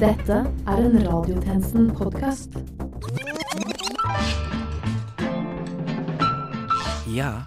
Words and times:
Dette 0.00 0.36
er 0.66 0.78
en 0.80 0.94
Radiotjenesten-podkast. 1.04 2.54
Ja, 7.12 7.42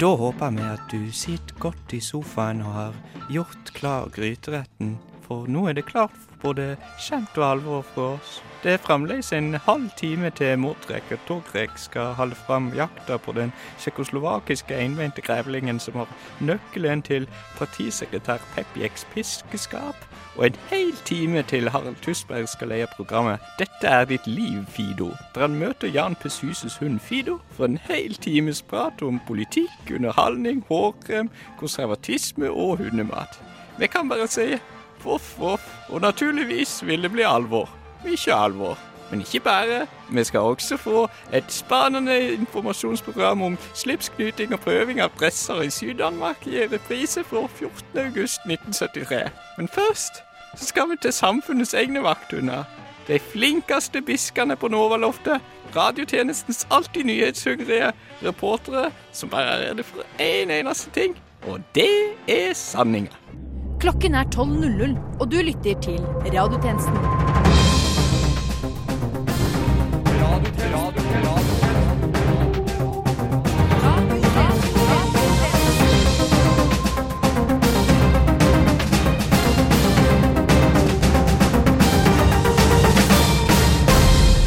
da 0.00 0.10
håper 0.16 0.54
vi 0.56 0.64
at 0.64 0.86
du 0.88 1.12
sitter 1.12 1.58
godt 1.60 1.92
i 1.92 2.00
sofaen 2.00 2.64
og 2.64 2.72
har 2.78 2.96
gjort 3.28 3.74
klar 3.76 4.08
gryteretten, 4.14 4.96
for 5.26 5.44
nå 5.52 5.66
er 5.68 5.76
det 5.76 5.84
klart 5.90 6.16
for 6.16 6.48
både 6.48 6.78
kjent 6.96 7.36
og 7.36 7.48
alvor 7.50 7.84
for 7.92 8.16
oss. 8.16 8.38
Det 8.66 8.72
er 8.72 8.82
fremdeles 8.82 9.28
en 9.32 9.54
halv 9.54 9.90
time 9.96 10.30
til 10.30 10.58
Mordrek 10.58 11.12
og 11.14 11.18
Togrek 11.28 11.76
skal 11.78 12.16
holde 12.18 12.34
fram 12.34 12.72
jakta 12.74 13.14
på 13.16 13.32
den 13.32 13.52
tsjekkoslovakiske 13.78 14.74
envendte 14.74 15.22
grevlingen 15.22 15.78
som 15.78 16.00
har 16.00 16.08
nøkkelen 16.40 17.04
til 17.06 17.28
partisekretær 17.58 18.42
Pepjeks 18.56 19.06
piskeskap, 19.12 20.02
og 20.34 20.46
en 20.46 20.58
hel 20.72 20.90
time 21.04 21.42
til 21.42 21.70
Harald 21.70 22.02
Tusberg 22.02 22.48
skal 22.48 22.74
leie 22.74 22.90
programmet 22.96 23.38
Dette 23.62 23.86
er 23.86 24.04
ditt 24.10 24.26
liv, 24.26 24.66
Fido, 24.66 25.12
der 25.34 25.46
han 25.46 25.54
møter 25.62 25.94
Jan 25.94 26.18
Peshuses 26.18 26.78
hund 26.82 26.98
Fido 26.98 27.38
for 27.52 27.70
en 27.70 27.78
hel 27.86 28.18
times 28.18 28.62
prat 28.66 28.98
om 29.02 29.22
politikk, 29.30 29.94
underholdning, 29.94 30.64
hårkrem, 30.68 31.30
konservatisme 31.58 32.50
og 32.50 32.76
hundemat. 32.82 33.42
Vi 33.78 33.86
kan 33.86 34.08
bare 34.08 34.26
si 34.26 34.56
voff, 35.04 35.38
voff, 35.38 35.74
og 35.88 36.00
naturligvis 36.00 36.80
vil 36.86 37.02
det 37.02 37.14
bli 37.14 37.22
alvor. 37.22 37.85
Mye 38.06 38.34
alvor. 38.34 38.78
Men 39.10 39.20
ikke 39.20 39.40
bare. 39.40 39.86
Vi 40.10 40.24
skal 40.24 40.40
også 40.40 40.76
få 40.76 41.08
et 41.32 41.44
spennende 41.48 42.32
informasjonsprogram 42.32 43.42
om 43.42 43.58
slipsknyting 43.74 44.52
og 44.52 44.60
prøving 44.60 45.00
av 45.00 45.10
presser 45.18 45.62
i 45.62 45.70
Syd-Danmark 45.70 46.46
i 46.46 46.66
reprise 46.66 47.24
for 47.24 47.50
14.8.1973. 47.60 49.28
Men 49.58 49.68
først 49.68 50.22
så 50.56 50.64
skal 50.64 50.90
vi 50.90 50.96
til 51.02 51.12
samfunnets 51.12 51.74
egne 51.74 52.02
vakthunder. 52.02 52.64
De 53.08 53.18
flinkeste 53.18 54.02
biskene 54.02 54.56
på 54.56 54.68
Novaloftet. 54.68 55.40
Radiotjenestens 55.76 56.66
alltid 56.70 57.04
nyhetshungrige 57.04 57.92
reportere 58.24 58.90
som 59.12 59.28
bare 59.28 59.44
er 59.44 59.68
redde 59.68 59.82
for 59.82 60.06
én 60.18 60.46
en 60.46 60.50
eneste 60.50 60.90
ting, 60.90 61.18
og 61.46 61.60
det 61.74 62.14
er 62.28 62.54
sanninga. 62.54 63.12
Klokken 63.80 64.14
er 64.14 64.24
12.00, 64.24 64.98
og 65.20 65.30
du 65.32 65.36
lytter 65.36 65.80
til 65.80 66.00
Radiotjenesten. 66.00 67.45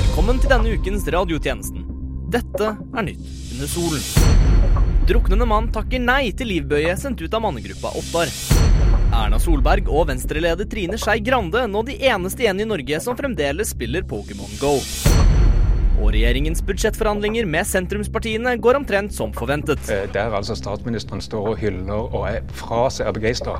Velkommen 0.09 0.37
til 0.37 0.51
denne 0.51 0.75
ukens 0.77 1.07
Radiotjenesten. 1.09 1.85
Dette 2.29 2.67
er 2.77 3.05
Nytt 3.07 3.25
under 3.55 3.71
solen. 3.71 4.03
Druknende 5.09 5.47
mann 5.49 5.71
takker 5.73 5.97
nei 6.03 6.29
til 6.37 6.51
livbøye 6.53 6.93
sendt 7.01 7.23
ut 7.25 7.33
av 7.33 7.41
mannegruppa 7.41 7.95
Ottar. 7.97 8.29
Erna 9.09 9.41
Solberg 9.41 9.89
og 9.89 10.05
venstreleder 10.11 10.69
Trine 10.69 11.01
Skei 11.01 11.17
Grande 11.25 11.65
nå 11.65 11.81
de 11.89 11.97
eneste 12.11 12.45
igjen 12.45 12.61
i 12.61 12.69
Norge 12.69 13.01
som 13.01 13.17
fremdeles 13.17 13.73
spiller 13.73 14.05
Pokémon 14.05 14.53
Go. 14.61 14.77
Og 15.99 16.13
regjeringens 16.15 16.61
budsjettforhandlinger 16.63 17.47
med 17.49 17.67
sentrumspartiene 17.67 18.55
går 18.63 18.79
omtrent 18.79 19.13
som 19.15 19.33
forventet. 19.35 19.83
Eh, 19.91 20.07
Der 20.13 20.35
altså 20.35 20.55
statsministeren 20.55 21.21
står 21.21 21.51
og 21.53 21.57
hyller 21.59 22.07
og 22.15 22.23
er 22.29 22.39
fra 22.55 22.85
seg 22.89 23.07
er 23.09 23.17
begeistra. 23.17 23.59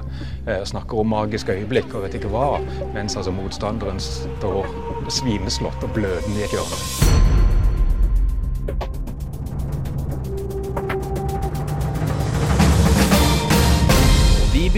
Snakker 0.66 1.00
om 1.04 1.12
magiske 1.12 1.54
øyeblikk 1.59 1.94
og 1.94 2.08
vet 2.08 2.20
ikke 2.20 2.31
hva. 2.31 2.62
Mens 2.96 3.18
altså 3.20 3.31
motstanderen 3.36 4.00
står 4.00 4.72
svimeslått 5.09 5.84
og 5.84 5.94
blødende 5.94 6.40
i 6.40 6.48
et 6.48 6.56
hjørne. 6.56 7.39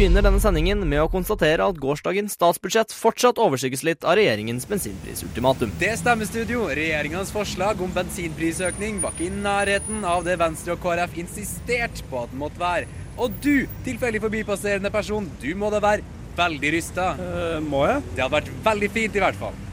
Begynner 0.02 0.24
denne 0.26 0.42
sendingen 0.42 0.80
med 0.90 0.98
å 0.98 1.10
konstatere 1.14 1.62
at 1.62 1.78
gårsdagens 1.78 2.34
statsbudsjett 2.34 2.94
fortsatt 2.96 3.38
overskygges 3.38 3.84
litt 3.86 4.08
av 4.08 4.16
regjeringens 4.18 4.66
bensinprisultimatum. 4.66 5.76
Det 5.78 5.92
stemmer, 6.00 6.26
studio. 6.26 6.64
Regjeringas 6.74 7.30
forslag 7.30 7.84
om 7.86 7.94
bensinprisøkning 7.94 8.98
var 9.04 9.14
ikke 9.14 9.28
i 9.28 9.36
nærheten 9.44 10.02
av 10.10 10.26
det 10.26 10.40
Venstre 10.42 10.74
og 10.74 10.82
KrF 10.82 11.14
insisterte 11.22 12.08
på 12.10 12.24
at 12.24 12.34
den 12.34 12.42
måtte 12.42 12.58
være. 12.64 12.90
Og 13.22 13.38
du, 13.46 13.68
tilfeldig 13.86 14.24
forbipasserende 14.26 14.90
person, 14.90 15.30
du 15.44 15.52
må 15.54 15.70
da 15.70 15.84
være 15.86 16.02
veldig 16.40 16.76
rysta. 16.80 17.12
må 17.62 17.86
jeg? 17.92 18.02
Det 18.16 18.26
hadde 18.26 18.40
vært 18.40 18.54
veldig 18.72 18.94
fint, 18.98 19.22
i 19.22 19.26
hvert 19.28 19.42
fall. 19.46 19.64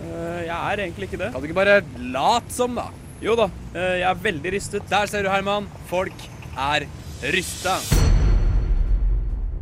Uh, 0.00 0.40
jeg 0.48 0.58
er 0.58 0.86
egentlig 0.88 1.12
ikke 1.12 1.22
det. 1.22 1.30
Kan 1.30 1.44
du 1.44 1.52
ikke 1.52 1.60
bare 1.62 1.82
late 2.10 2.58
som, 2.58 2.74
da? 2.74 2.90
Jo 3.22 3.38
da, 3.38 3.52
uh, 3.76 3.92
jeg 4.00 4.08
er 4.10 4.24
veldig 4.30 4.58
rystet. 4.58 4.90
Der 4.90 5.14
ser 5.14 5.22
du, 5.22 5.30
Herman. 5.30 5.70
Folk 5.92 6.30
er 6.58 6.90
rysta. 7.30 7.78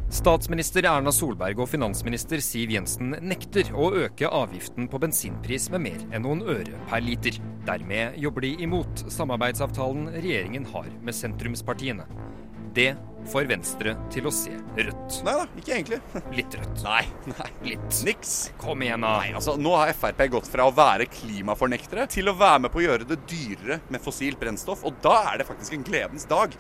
Statsminister 0.09 0.87
Erna 0.89 1.13
Solberg 1.13 1.59
og 1.61 1.69
finansminister 1.69 2.41
Siv 2.41 2.71
Jensen 2.73 3.11
nekter 3.21 3.69
å 3.77 3.91
øke 4.07 4.31
avgiften 4.33 4.87
på 4.89 5.01
bensinpris 5.03 5.67
med 5.75 5.83
mer 5.85 6.07
enn 6.17 6.25
noen 6.25 6.41
øre 6.49 6.81
per 6.89 7.05
liter. 7.05 7.37
Dermed 7.69 8.17
jobber 8.17 8.47
de 8.47 8.55
imot 8.65 9.05
samarbeidsavtalen 9.13 10.09
regjeringen 10.17 10.65
har 10.73 10.89
med 11.05 11.19
sentrumspartiene. 11.19 12.09
Det 12.73 12.95
får 13.29 13.51
Venstre 13.53 13.95
til 14.09 14.31
å 14.31 14.33
se 14.33 14.55
rødt. 14.79 15.21
Nei 15.29 15.37
da, 15.43 15.47
ikke 15.61 15.77
egentlig. 15.77 16.01
Litt 16.39 16.57
rødt. 16.57 16.83
Nei, 16.87 17.05
nei. 17.35 17.53
Litt. 17.75 18.03
Niks. 18.09 18.35
Kom 18.65 18.85
igjen, 18.87 19.05
da. 19.05 19.15
Nei, 19.21 19.37
altså, 19.37 19.59
Nå 19.61 19.77
har 19.77 19.93
Frp 19.93 20.25
gått 20.33 20.49
fra 20.49 20.71
å 20.71 20.75
være 20.75 21.11
klimafornektere 21.21 22.09
til 22.17 22.33
å 22.33 22.39
være 22.39 22.65
med 22.65 22.73
på 22.73 22.81
å 22.81 22.89
gjøre 22.89 23.13
det 23.13 23.21
dyrere 23.29 23.83
med 23.93 24.01
fossilt 24.01 24.41
brennstoff, 24.41 24.89
og 24.89 25.03
da 25.05 25.19
er 25.35 25.43
det 25.43 25.53
faktisk 25.53 25.77
en 25.77 25.85
gledens 25.85 26.25
dag. 26.33 26.57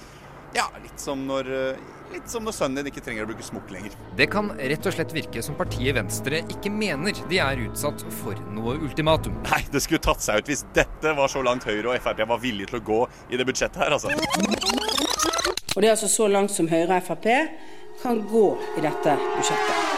Ja, 0.56 0.68
litt 0.82 1.00
som 1.00 1.24
når, 1.28 1.48
eh, 1.52 1.88
litt 2.12 2.30
som 2.30 2.44
når 2.46 2.56
sønnen 2.56 2.80
din 2.80 2.90
ikke 2.92 3.02
trenger 3.04 3.26
å 3.26 3.28
bruke 3.30 3.46
smokk 3.46 3.72
lenger. 3.74 3.96
Det 4.18 4.28
kan 4.32 4.50
rett 4.56 4.88
og 4.88 4.94
slett 4.96 5.14
virke 5.16 5.42
som 5.44 5.56
partiet 5.58 5.96
Venstre 5.96 6.42
ikke 6.54 6.72
mener 6.72 7.16
de 7.30 7.40
er 7.42 7.64
utsatt 7.66 8.04
for 8.20 8.38
noe 8.54 8.76
ultimatum. 8.78 9.36
Nei, 9.48 9.62
det 9.72 9.82
skulle 9.84 10.02
tatt 10.04 10.24
seg 10.24 10.42
ut 10.42 10.52
hvis 10.52 10.64
dette 10.76 11.14
var 11.18 11.32
så 11.32 11.44
langt 11.44 11.68
Høyre 11.68 11.94
og 11.94 12.02
Frp 12.04 12.24
var 12.28 12.42
villige 12.42 12.72
til 12.72 12.80
å 12.80 12.84
gå 12.90 13.00
i 13.30 13.40
det 13.40 13.48
budsjettet 13.48 13.82
her, 13.84 13.96
altså. 13.98 14.12
Og 15.74 15.82
det 15.82 15.86
er 15.86 15.94
altså 15.94 16.10
så 16.10 16.28
langt 16.32 16.54
som 16.54 16.70
Høyre 16.70 17.00
og 17.00 17.08
Frp 17.10 17.30
kan 18.02 18.20
gå 18.30 18.48
i 18.78 18.84
dette 18.84 19.16
budsjettet. 19.36 19.97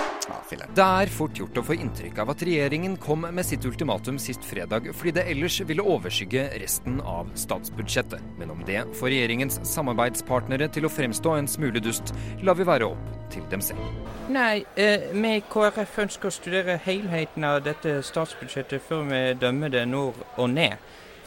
Filler'n. 0.51 0.75
Det 0.77 0.87
er 1.03 1.13
fort 1.15 1.39
gjort 1.39 1.61
å 1.61 1.65
få 1.65 1.77
inntrykk 1.79 2.21
av 2.23 2.33
at 2.35 2.45
regjeringen 2.47 2.97
kom 3.01 3.27
med 3.27 3.47
sitt 3.47 3.65
ultimatum 3.69 4.19
sist 4.23 4.45
fredag 4.47 4.91
fordi 4.91 5.15
det 5.21 5.27
ellers 5.31 5.61
ville 5.69 5.85
overskygge 5.85 6.47
resten 6.63 7.01
av 7.07 7.31
statsbudsjettet. 7.39 8.25
Men 8.41 8.55
om 8.55 8.65
det 8.67 8.83
får 8.99 9.13
regjeringens 9.15 9.61
samarbeidspartnere 9.71 10.71
til 10.75 10.89
å 10.89 10.93
fremstå 10.93 11.37
en 11.39 11.51
smule 11.51 11.83
dust, 11.83 12.15
lar 12.43 12.59
vi 12.59 12.67
være 12.69 12.91
opp 12.91 13.11
til 13.31 13.47
dem 13.53 13.63
selv. 13.65 13.83
Nei, 14.31 14.65
eh, 14.77 15.11
vi 15.13 15.37
i 15.37 15.45
KrF 15.53 15.99
ønsker 16.05 16.31
å 16.31 16.35
studere 16.35 16.81
helheten 16.85 17.47
av 17.47 17.63
dette 17.67 18.01
statsbudsjettet 18.07 18.83
før 18.89 19.07
vi 19.11 19.23
dømmer 19.41 19.73
det 19.73 19.87
nord 19.89 20.19
og 20.37 20.51
ned. 20.51 20.79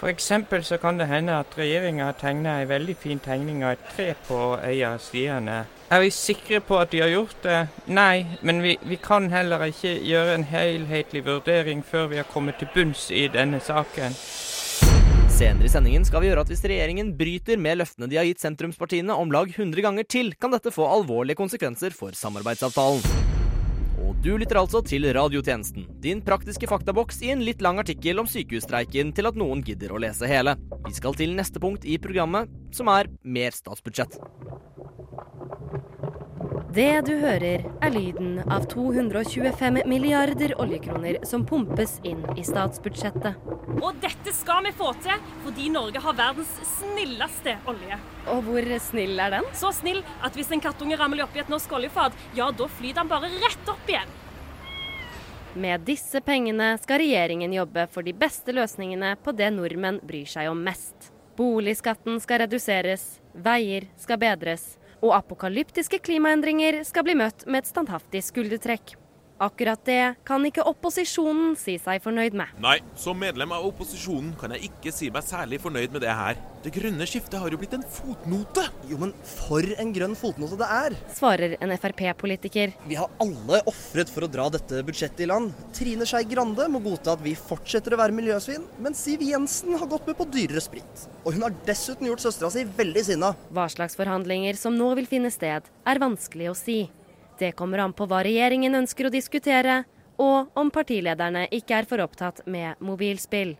Eksempel 0.03 0.63
så 0.63 0.77
kan 0.77 0.97
det 0.99 1.07
hende 1.07 1.37
at 1.39 1.53
regjeringa 1.57 2.09
har 2.09 2.17
tegna 2.19 2.57
ei 2.59 2.67
veldig 2.67 2.95
fin 2.99 3.19
tegning 3.23 3.63
av 3.63 3.77
et 3.77 3.85
tre 3.95 4.09
på 4.27 4.39
øya 4.59 4.97
sidene. 4.99 5.63
Er 5.93 6.01
vi 6.01 6.09
sikre 6.11 6.59
på 6.59 6.79
at 6.81 6.91
de 6.91 6.99
har 7.03 7.11
gjort 7.11 7.43
det? 7.43 7.59
Nei, 7.87 8.25
men 8.41 8.63
vi, 8.63 8.77
vi 8.83 8.97
kan 8.99 9.29
heller 9.31 9.63
ikke 9.69 9.93
gjøre 10.03 10.35
en 10.35 10.47
helhetlig 10.49 11.23
vurdering 11.25 11.83
før 11.85 12.09
vi 12.11 12.19
har 12.19 12.27
kommet 12.33 12.59
til 12.59 12.71
bunns 12.73 13.11
i 13.11 13.27
denne 13.31 13.61
saken. 13.63 14.17
Senere 15.33 15.65
i 15.65 15.71
sendingen 15.71 16.03
skal 16.05 16.21
vi 16.21 16.29
gjøre 16.29 16.43
at 16.45 16.51
hvis 16.51 16.65
regjeringen 16.67 17.13
bryter 17.17 17.61
med 17.61 17.79
løftene 17.79 18.09
de 18.11 18.19
har 18.19 18.27
gitt 18.27 18.43
sentrumspartiene 18.43 19.15
om 19.17 19.31
lag 19.33 19.49
100 19.49 19.85
ganger 19.85 20.09
til, 20.09 20.33
kan 20.37 20.53
dette 20.53 20.73
få 20.73 20.89
alvorlige 20.89 21.39
konsekvenser 21.39 21.95
for 21.95 22.13
samarbeidsavtalen. 22.17 23.32
Og 24.03 24.17
du 24.19 24.33
lytter 24.35 24.59
altså 24.59 24.81
til 24.83 25.05
Radiotjenesten, 25.15 25.85
din 26.03 26.19
praktiske 26.25 26.67
faktaboks 26.67 27.21
i 27.23 27.31
en 27.31 27.43
litt 27.47 27.63
lang 27.63 27.79
artikkel 27.79 28.19
om 28.19 28.27
sykehusstreiken 28.27 29.13
til 29.15 29.29
at 29.29 29.37
noen 29.39 29.63
gidder 29.63 29.93
å 29.95 30.01
lese 30.03 30.27
hele. 30.27 30.57
Vi 30.83 30.91
skal 30.97 31.15
til 31.15 31.31
neste 31.37 31.61
punkt 31.63 31.87
i 31.87 31.95
programmet, 32.03 32.51
som 32.75 32.91
er 32.91 33.07
mer 33.23 33.55
statsbudsjett. 33.55 34.19
Det 36.73 37.03
du 37.05 37.11
hører, 37.21 37.61
er 37.85 37.91
lyden 37.93 38.39
av 38.49 38.63
225 38.71 39.83
milliarder 39.85 40.55
oljekroner 40.57 41.19
som 41.29 41.43
pumpes 41.45 41.99
inn 42.01 42.23
i 42.33 42.41
statsbudsjettet. 42.47 43.37
Og 43.77 43.99
dette 44.01 44.33
skal 44.33 44.65
vi 44.65 44.71
få 44.73 44.89
til 45.03 45.21
fordi 45.43 45.69
Norge 45.69 46.01
har 46.01 46.17
verdens 46.17 46.55
snilleste 46.79 47.59
olje. 47.69 47.99
Og 48.33 48.41
hvor 48.47 48.71
snill 48.87 49.21
er 49.21 49.35
den? 49.35 49.51
Så 49.53 49.69
snill 49.83 50.01
at 50.25 50.33
hvis 50.33 50.49
en 50.49 50.65
kattunge 50.65 50.97
ramler 50.97 51.27
oppi 51.27 51.43
et 51.43 51.53
norsk 51.53 51.77
oljefat, 51.77 52.17
ja, 52.33 52.49
da 52.49 52.71
flyr 52.79 52.97
den 52.97 53.11
bare 53.11 53.29
rett 53.29 53.69
opp 53.69 53.93
igjen. 53.93 54.19
Med 55.53 55.85
disse 55.85 56.25
pengene 56.25 56.73
skal 56.81 57.03
regjeringen 57.03 57.53
jobbe 57.53 57.85
for 57.93 58.01
de 58.01 58.17
beste 58.17 58.55
løsningene 58.55 59.13
på 59.21 59.37
det 59.37 59.53
nordmenn 59.53 60.01
bryr 60.01 60.25
seg 60.25 60.49
om 60.49 60.65
mest. 60.65 61.13
Boligskatten 61.37 62.17
skal 62.23 62.47
reduseres, 62.47 63.19
veier 63.33 63.85
skal 64.01 64.17
bedres, 64.25 64.71
og 65.03 65.13
apokalyptiske 65.19 65.99
klimaendringer 66.05 66.81
skal 66.87 67.05
bli 67.05 67.17
møtt 67.19 67.43
med 67.45 67.63
et 67.63 67.71
standhaftig 67.73 68.23
skuldertrekk. 68.23 68.95
Akkurat 69.43 69.81
det 69.83 70.15
kan 70.23 70.45
ikke 70.47 70.63
opposisjonen 70.69 71.57
si 71.59 71.75
seg 71.81 71.99
fornøyd 72.03 72.35
med. 72.37 72.51
Nei, 72.63 72.77
som 72.95 73.17
medlem 73.19 73.51
av 73.51 73.65
opposisjonen 73.67 74.31
kan 74.39 74.53
jeg 74.55 74.69
ikke 74.69 74.93
si 74.95 75.09
meg 75.11 75.25
særlig 75.27 75.59
fornøyd 75.59 75.91
med 75.91 76.05
det 76.05 76.13
her. 76.15 76.39
Det 76.63 76.71
grønne 76.71 77.03
skiftet 77.09 77.41
har 77.41 77.51
jo 77.51 77.59
blitt 77.59 77.75
en 77.75 77.83
fotnote. 77.83 78.63
Jo, 78.87 79.01
men 79.01 79.11
for 79.27 79.67
en 79.83 79.91
grønn 79.95 80.15
fotnote 80.15 80.55
det 80.61 80.69
er. 80.71 80.95
Svarer 81.11 81.57
en 81.59 81.75
Frp-politiker. 81.75 82.71
Vi 82.87 82.95
har 82.95 83.11
alle 83.23 83.59
ofret 83.67 84.11
for 84.13 84.23
å 84.23 84.31
dra 84.31 84.47
dette 84.53 84.79
budsjettet 84.87 85.25
i 85.25 85.29
land. 85.33 85.51
Trine 85.75 86.07
Skei 86.07 86.23
Grande 86.31 86.69
må 86.71 86.79
godta 86.85 87.17
at 87.17 87.25
vi 87.25 87.35
fortsetter 87.35 87.97
å 87.97 87.99
være 87.99 88.15
miljøsvin, 88.15 88.63
mens 88.79 89.03
Siv 89.03 89.27
Jensen 89.27 89.75
har 89.75 89.91
gått 89.91 90.07
med 90.07 90.15
på 90.21 90.29
dyrere 90.31 90.63
sprit. 90.63 91.07
Og 91.25 91.35
hun 91.35 91.43
har 91.49 91.59
dessuten 91.67 92.07
gjort 92.07 92.23
søstera 92.23 92.53
si 92.53 92.63
veldig 92.79 93.07
sinna. 93.11 93.35
Hva 93.51 93.67
slags 93.75 93.99
forhandlinger 93.99 94.55
som 94.55 94.79
nå 94.79 94.93
vil 95.01 95.09
finne 95.09 95.35
sted, 95.35 95.67
er 95.67 96.05
vanskelig 96.07 96.53
å 96.53 96.55
si. 96.55 96.83
Det 97.43 97.51
kommer 97.51 97.77
an 97.83 97.91
på 97.91 98.05
hva 98.07 98.21
regjeringen 98.23 98.77
ønsker 98.77 99.09
å 99.09 99.09
diskutere, 99.11 99.81
og 100.15 100.53
om 100.55 100.69
partilederne 100.71 101.41
ikke 101.51 101.75
er 101.81 101.87
for 101.89 101.99
opptatt 101.99 102.39
med 102.47 102.79
mobilspill. 102.79 103.57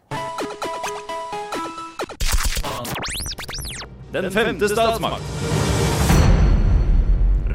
Den 4.16 4.30
femte 4.32 4.70
statsmakt. 4.72 5.34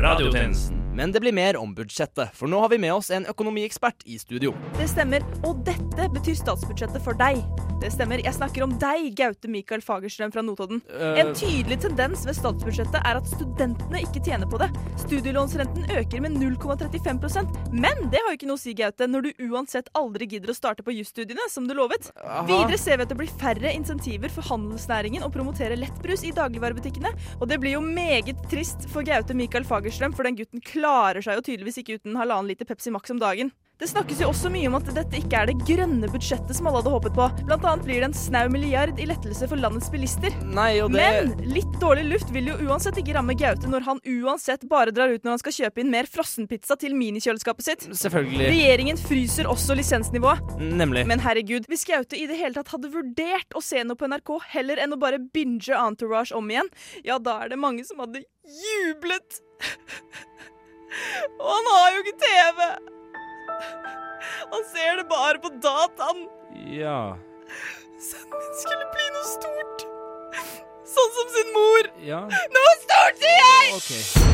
Radiotjenesten. 0.05 0.78
Men 0.99 1.13
det 1.13 1.21
blir 1.23 1.33
mer 1.33 1.55
om 1.57 1.71
budsjettet, 1.75 2.33
for 2.35 2.51
nå 2.51 2.59
har 2.59 2.73
vi 2.73 2.79
med 2.83 2.91
oss 2.91 3.13
en 3.15 3.23
økonomiekspert 3.31 4.03
i 4.11 4.17
studio. 4.19 4.51
Det 4.81 4.89
stemmer, 4.91 5.23
og 5.47 5.61
dette 5.63 6.09
betyr 6.11 6.35
statsbudsjettet 6.41 7.05
for 7.05 7.15
deg. 7.21 7.39
Det 7.79 7.93
stemmer, 7.95 8.19
jeg 8.19 8.35
snakker 8.35 8.65
om 8.67 8.73
deg, 8.83 9.13
Gaute 9.15 9.47
Mikael 9.47 9.85
Fagerstrøm 9.85 10.33
fra 10.35 10.43
Notodden. 10.43 10.81
Uh... 10.91 11.21
En 11.23 11.31
tydelig 11.39 11.79
tendens 11.85 12.25
ved 12.27 12.35
statsbudsjettet 12.35 12.99
er 12.99 13.21
at 13.21 13.31
studentene 13.31 14.01
ikke 14.03 14.25
tjener 14.27 14.51
på 14.51 14.59
det. 14.59 14.67
Studielånsrenten 15.05 15.87
øker 16.01 16.25
med 16.25 16.35
0,35% 16.41 17.55
men 17.71 18.09
det 18.11 18.19
har 18.25 18.33
jo 18.33 18.39
ikke 18.41 18.49
noe 18.49 18.59
å 18.59 18.61
si, 18.65 18.75
Gaute, 18.75 19.07
når 19.07 19.29
du 19.29 19.45
uansett 19.53 19.93
aldri 19.99 20.27
gidder 20.33 20.51
å 20.51 20.57
starte 20.57 20.83
på 20.83 20.97
jusstudiene, 20.97 21.47
som 21.53 21.69
du 21.69 21.77
lovet. 21.79 22.11
Aha. 22.25 22.43
Videre 22.49 22.81
ser 22.81 22.99
vi 22.99 23.07
at 23.07 23.13
det 23.13 23.21
blir 23.21 23.31
færre 23.39 23.71
insentiver 23.71 24.33
for 24.35 24.51
handelsnæringen 24.51 25.23
å 25.23 25.31
promotere 25.31 25.79
lettbrus 25.79 26.27
i 26.27 26.35
dagligvarebutikkene, 26.35 27.15
og 27.39 27.47
det 27.51 27.61
blir 27.63 27.77
jo 27.77 27.85
meget 27.85 28.43
trist 28.51 28.89
for 28.91 29.07
Gaute 29.07 29.37
Mikael 29.39 29.67
Fagerstrøm, 29.69 30.17
for 30.17 30.27
den 30.27 30.39
gutten 30.41 30.65
klarer 30.65 30.88
seg 31.25 31.39
jo 31.39 31.47
tydeligvis 31.51 31.81
ikke 31.83 31.99
uten 31.99 32.19
halvannen 32.19 32.51
liter 32.51 32.69
Pepsi 32.69 32.93
Max 32.95 33.15
om 33.15 33.23
dagen. 33.23 33.53
Det 33.79 33.87
snakkes 33.87 34.19
jo 34.19 34.27
også 34.33 34.51
mye 34.51 34.67
om 34.67 34.75
at 34.75 34.89
dette 34.91 35.21
ikke 35.21 35.39
er 35.39 35.47
det 35.53 35.61
grønne 35.63 36.09
budsjettet 36.11 36.57
som 36.57 36.67
alle 36.67 36.81
hadde 36.81 36.91
håpet 36.91 37.13
på. 37.15 37.27
Blant 37.47 37.67
annet 37.71 37.85
blir 37.87 38.01
det 38.03 38.09
en 38.09 38.17
snau 38.19 38.49
milliard 38.51 38.99
i 38.99 39.07
lettelse 39.07 39.47
for 39.47 39.61
landets 39.63 39.87
bilister. 39.93 40.35
Nei, 40.51 40.81
og 40.83 40.91
det 40.97 41.05
Men 41.05 41.31
litt 41.47 41.77
dårlig 41.79 42.09
luft 42.09 42.33
vil 42.35 42.51
jo 42.51 42.57
uansett 42.67 42.99
ikke 42.99 43.15
ramme 43.15 43.37
Gaute 43.39 43.71
når 43.71 43.87
han 43.87 44.03
uansett 44.03 44.67
bare 44.67 44.91
drar 44.91 45.15
ut 45.15 45.23
når 45.23 45.37
han 45.37 45.43
skal 45.45 45.57
kjøpe 45.61 45.85
inn 45.85 45.95
mer 45.95 46.11
frossenpizza 46.11 46.75
til 46.83 46.99
minikjøleskapet 46.99 47.69
sitt. 47.69 47.87
Selvfølgelig. 48.03 48.51
Regjeringen 48.51 48.99
fryser 48.99 49.47
også 49.47 49.79
lisensnivået. 49.79 50.59
Nemlig. 50.59 51.07
Men 51.07 51.23
herregud, 51.23 51.71
hvis 51.71 51.87
Gaute 51.87 52.19
i 52.19 52.27
det 52.27 52.43
hele 52.43 52.59
tatt 52.59 52.75
hadde 52.75 52.91
vurdert 52.91 53.55
å 53.55 53.63
se 53.63 53.87
noe 53.87 53.95
på 53.95 54.11
NRK 54.11 54.35
heller 54.57 54.83
enn 54.83 54.99
å 54.99 54.99
bare 54.99 55.23
binge 55.23 55.71
Entourage 55.79 56.35
om 56.35 56.51
igjen, 56.51 56.67
ja, 57.07 57.23
da 57.23 57.45
er 57.45 57.55
det 57.55 57.63
mange 57.63 57.87
som 57.87 58.03
hadde 58.03 58.27
jublet. 58.43 59.39
Og 61.39 61.51
han 61.53 61.71
har 61.75 61.97
jo 61.97 62.05
ikke 62.05 62.19
TV! 62.25 62.63
Han 64.53 64.65
ser 64.73 65.01
det 65.01 65.07
bare 65.11 65.41
på 65.43 65.51
dataen. 65.63 66.25
Ja. 66.73 67.17
Sønnen 67.99 68.39
min 68.39 68.57
skulle 68.63 68.89
bli 68.95 69.07
noe 69.15 69.29
stort. 69.29 69.87
Sånn 70.89 71.13
som 71.19 71.31
sin 71.35 71.53
mor. 71.57 71.91
Ja. 72.07 72.23
Noe 72.55 72.75
stort, 72.85 73.21
sier 73.21 73.37
jeg! 73.43 74.27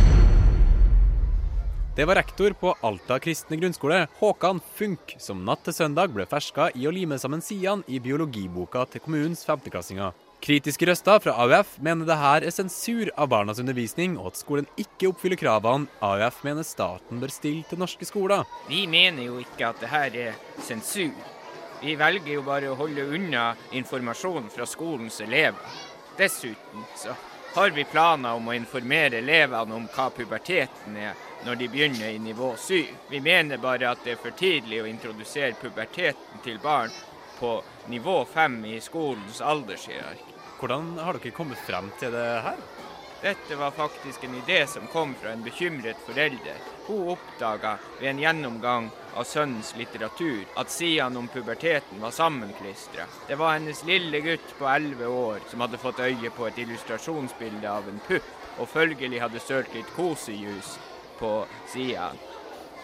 Det 1.94 2.06
var 2.10 2.18
rektor 2.18 2.50
på 2.58 2.72
Alta 2.82 3.20
kristne 3.22 3.54
grunnskole, 3.60 4.00
Håkan 4.18 4.58
Funk, 4.74 5.14
som 5.22 5.44
natt 5.46 5.62
til 5.66 5.76
søndag 5.76 6.10
ble 6.14 6.26
ferska 6.26 6.72
i 6.74 6.88
å 6.90 6.94
lime 6.94 7.20
sammen 7.22 7.42
sidene 7.44 7.86
i 7.86 8.00
biologiboka 8.02 8.82
til 8.90 9.04
kommunens 9.04 9.44
femteklassinger. 9.46 10.10
Kritiske 10.44 10.84
røster 10.84 11.22
fra 11.24 11.32
AUF 11.40 11.78
mener 11.80 12.04
det 12.04 12.18
her 12.20 12.44
er 12.44 12.52
sensur 12.52 13.08
av 13.16 13.30
barnas 13.32 13.62
undervisning, 13.62 14.18
og 14.20 14.26
at 14.28 14.40
skolen 14.42 14.66
ikke 14.76 15.08
oppfyller 15.08 15.40
kravene 15.40 15.88
AUF 16.04 16.42
mener 16.44 16.66
staten 16.68 17.22
bør 17.22 17.32
stille 17.32 17.64
til 17.70 17.80
norske 17.80 18.04
skoler. 18.04 18.44
Vi 18.68 18.82
mener 18.84 19.24
jo 19.24 19.38
ikke 19.40 19.70
at 19.70 19.80
det 19.80 19.88
her 19.88 20.18
er 20.26 20.36
sensur. 20.66 21.14
Vi 21.80 21.94
velger 21.96 22.34
jo 22.34 22.42
bare 22.44 22.68
å 22.68 22.76
holde 22.76 23.06
unna 23.16 23.46
informasjon 23.72 24.50
fra 24.52 24.68
skolens 24.68 25.22
elever. 25.24 25.80
Dessuten 26.18 26.84
så 27.00 27.16
har 27.54 27.72
vi 27.72 27.88
planer 27.88 28.36
om 28.36 28.50
å 28.52 28.58
informere 28.58 29.22
elevene 29.24 29.78
om 29.78 29.88
hva 29.96 30.10
puberteten 30.12 30.98
er 31.00 31.16
når 31.46 31.56
de 31.62 31.70
begynner 31.72 32.10
i 32.12 32.20
nivå 32.20 32.52
7. 32.60 32.82
Vi 33.08 33.24
mener 33.24 33.64
bare 33.64 33.94
at 33.94 34.04
det 34.04 34.18
er 34.18 34.20
for 34.20 34.36
tidlig 34.36 34.82
å 34.82 34.92
introdusere 34.92 35.56
puberteten 35.56 36.44
til 36.44 36.60
barn 36.60 36.92
på 37.40 37.62
nivå 37.88 38.24
fem 38.24 38.64
i 38.64 38.80
skolens 38.80 39.40
aldershierarki. 39.40 40.34
Hvordan 40.60 40.98
har 40.98 41.18
dere 41.18 41.34
kommet 41.36 41.60
frem 41.66 41.90
til 42.00 42.14
det 42.14 42.28
her? 42.46 42.60
Dette 43.24 43.56
var 43.56 43.70
faktisk 43.70 44.24
en 44.24 44.34
idé 44.34 44.66
som 44.66 44.86
kom 44.86 45.14
fra 45.14 45.30
en 45.32 45.42
bekymret 45.42 45.96
forelder. 46.06 46.58
Hun 46.86 47.08
oppdaga 47.08 47.78
ved 48.00 48.10
en 48.10 48.18
gjennomgang 48.20 48.90
av 49.16 49.24
sønnens 49.24 49.72
litteratur 49.76 50.44
at 50.60 50.70
sidene 50.70 51.18
om 51.18 51.28
puberteten 51.32 52.00
var 52.04 52.12
sammenklistra. 52.12 53.08
Det 53.28 53.40
var 53.40 53.56
hennes 53.56 53.80
lille 53.88 54.20
gutt 54.20 54.54
på 54.58 54.68
11 54.68 55.06
år 55.06 55.40
som 55.48 55.64
hadde 55.64 55.80
fått 55.80 56.04
øye 56.04 56.30
på 56.36 56.46
et 56.50 56.58
illustrasjonsbilde 56.66 57.70
av 57.70 57.88
en 57.88 58.00
pupp, 58.08 58.30
og 58.58 58.68
følgelig 58.68 59.24
hadde 59.24 59.40
sølt 59.40 59.72
litt 59.74 59.96
kosejus 59.96 60.76
på 61.18 61.34
sidene. 61.72 62.20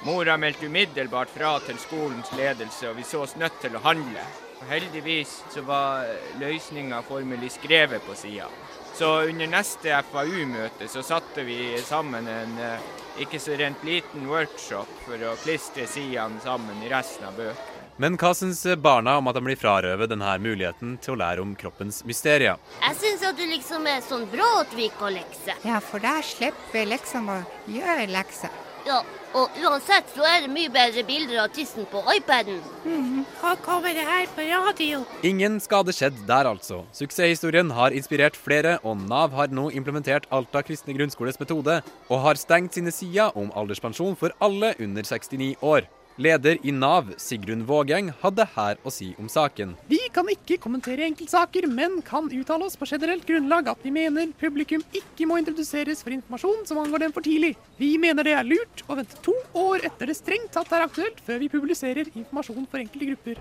Mora 0.08 0.38
meldte 0.40 0.66
umiddelbart 0.66 1.28
fra 1.28 1.58
til 1.60 1.76
skolens 1.78 2.32
ledelse, 2.32 2.88
og 2.88 2.96
vi 2.96 3.04
så 3.04 3.26
oss 3.26 3.36
nødt 3.36 3.60
til 3.60 3.76
å 3.76 3.84
handle. 3.84 4.24
Heldigvis 4.68 5.44
så 5.54 5.62
var 5.64 6.06
løsninga 6.40 7.02
formelig 7.02 7.52
skrevet 7.56 8.04
på 8.06 8.14
sida. 8.14 8.46
Så 8.94 9.08
under 9.30 9.48
neste 9.48 10.02
FAU-møte 10.12 10.88
så 10.90 11.02
satte 11.02 11.44
vi 11.46 11.78
sammen 11.80 12.28
en 12.28 12.58
eh, 12.60 12.88
ikke 13.24 13.40
så 13.40 13.56
rent 13.56 13.84
liten 13.86 14.26
workshop 14.28 14.90
for 15.06 15.22
å 15.24 15.36
klistre 15.40 15.86
sidene 15.88 16.42
sammen 16.44 16.82
i 16.84 16.90
resten 16.92 17.28
av 17.30 17.38
bøkene. 17.38 17.76
Men 18.00 18.16
hva 18.16 18.30
syns 18.36 18.62
barna 18.80 19.18
om 19.20 19.26
at 19.28 19.36
de 19.36 19.42
blir 19.44 19.58
frarøvet 19.60 20.08
denne 20.08 20.36
muligheten 20.40 20.94
til 21.04 21.12
å 21.12 21.20
lære 21.20 21.42
om 21.44 21.50
kroppens 21.58 21.98
mysterier? 22.08 22.56
Jeg 22.80 22.96
syns 22.96 23.24
at 23.28 23.36
det 23.36 23.48
liksom 23.50 23.88
er 23.90 24.00
sånn 24.04 24.24
bra 24.32 24.46
at 24.62 24.72
vi 24.76 24.86
ikke 24.88 25.04
har 25.04 25.16
lekser. 25.18 25.58
Ja, 25.68 25.82
for 25.84 26.00
der 26.00 26.24
slipper 26.24 26.72
vi 26.72 26.86
liksom 26.94 27.28
å 27.28 27.40
gjøre 27.68 28.06
lekser. 28.08 28.54
Ja, 28.88 29.02
og 29.36 29.60
uansett 29.62 30.08
så 30.14 30.24
er 30.26 30.44
det 30.44 30.50
mye 30.52 30.70
bedre 30.72 31.04
bilder 31.06 31.44
av 31.44 31.52
tissen 31.54 31.86
på 31.90 32.02
iPaden. 32.16 32.58
Mm, 32.84 33.22
Hva 33.40 33.54
kommer 33.62 33.94
det 33.94 34.06
her 34.06 34.26
på 34.34 34.46
radio? 34.48 35.04
Ingen 35.26 35.60
skade 35.62 35.94
skjedd 35.94 36.18
der, 36.28 36.48
altså. 36.50 36.82
Suksesshistorien 36.96 37.70
har 37.76 37.94
inspirert 37.94 38.38
flere, 38.38 38.78
og 38.82 38.98
Nav 39.06 39.36
har 39.38 39.52
nå 39.54 39.68
implementert 39.70 40.26
Alta 40.34 40.64
kristne 40.66 40.96
grunnskoles 40.96 41.38
metode, 41.42 41.80
og 42.08 42.24
har 42.26 42.40
stengt 42.40 42.74
sine 42.74 42.90
sider 42.94 43.36
om 43.38 43.52
alderspensjon 43.54 44.18
for 44.18 44.34
alle 44.42 44.74
under 44.80 45.06
69 45.06 45.54
år. 45.62 45.86
Leder 46.16 46.58
i 46.62 46.72
Nav, 46.72 47.14
Sigrun 47.16 47.62
Vågeng, 47.66 48.10
hadde 48.20 48.44
her 48.56 48.80
å 48.84 48.90
si 48.92 49.12
om 49.20 49.28
saken. 49.30 49.76
Vi 49.88 50.00
kan 50.12 50.28
ikke 50.28 50.58
kommentere 50.60 51.06
enkeltsaker, 51.06 51.68
men 51.70 52.00
kan 52.06 52.28
uttale 52.28 52.66
oss 52.66 52.76
på 52.76 52.88
generelt 52.90 53.24
grunnlag 53.28 53.70
at 53.72 53.84
vi 53.86 53.92
mener 53.94 54.32
publikum 54.40 54.82
ikke 54.92 55.28
må 55.30 55.38
introduseres 55.40 56.02
for 56.04 56.12
informasjon 56.16 56.66
som 56.68 56.82
angår 56.82 57.06
dem 57.06 57.14
for 57.16 57.24
tidlig. 57.24 57.54
Vi 57.78 57.94
mener 58.02 58.26
det 58.26 58.34
er 58.36 58.48
lurt 58.48 58.84
å 58.88 58.98
vente 58.98 59.20
to 59.24 59.36
år 59.56 59.86
etter 59.88 60.10
det 60.10 60.18
strengt 60.18 60.52
tatt 60.52 60.72
er 60.74 60.84
aktuelt, 60.84 61.22
før 61.24 61.40
vi 61.40 61.52
publiserer 61.52 62.10
informasjon 62.12 62.66
for 62.66 62.82
enkelte 62.82 63.12
grupper. 63.12 63.40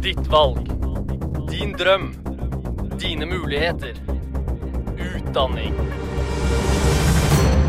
Ditt 0.00 0.26
valg. 0.32 0.68
Din 1.50 1.72
drøm. 1.76 2.10
Dine 3.00 3.26
muligheter. 3.26 3.96
Utdanning. 4.96 5.76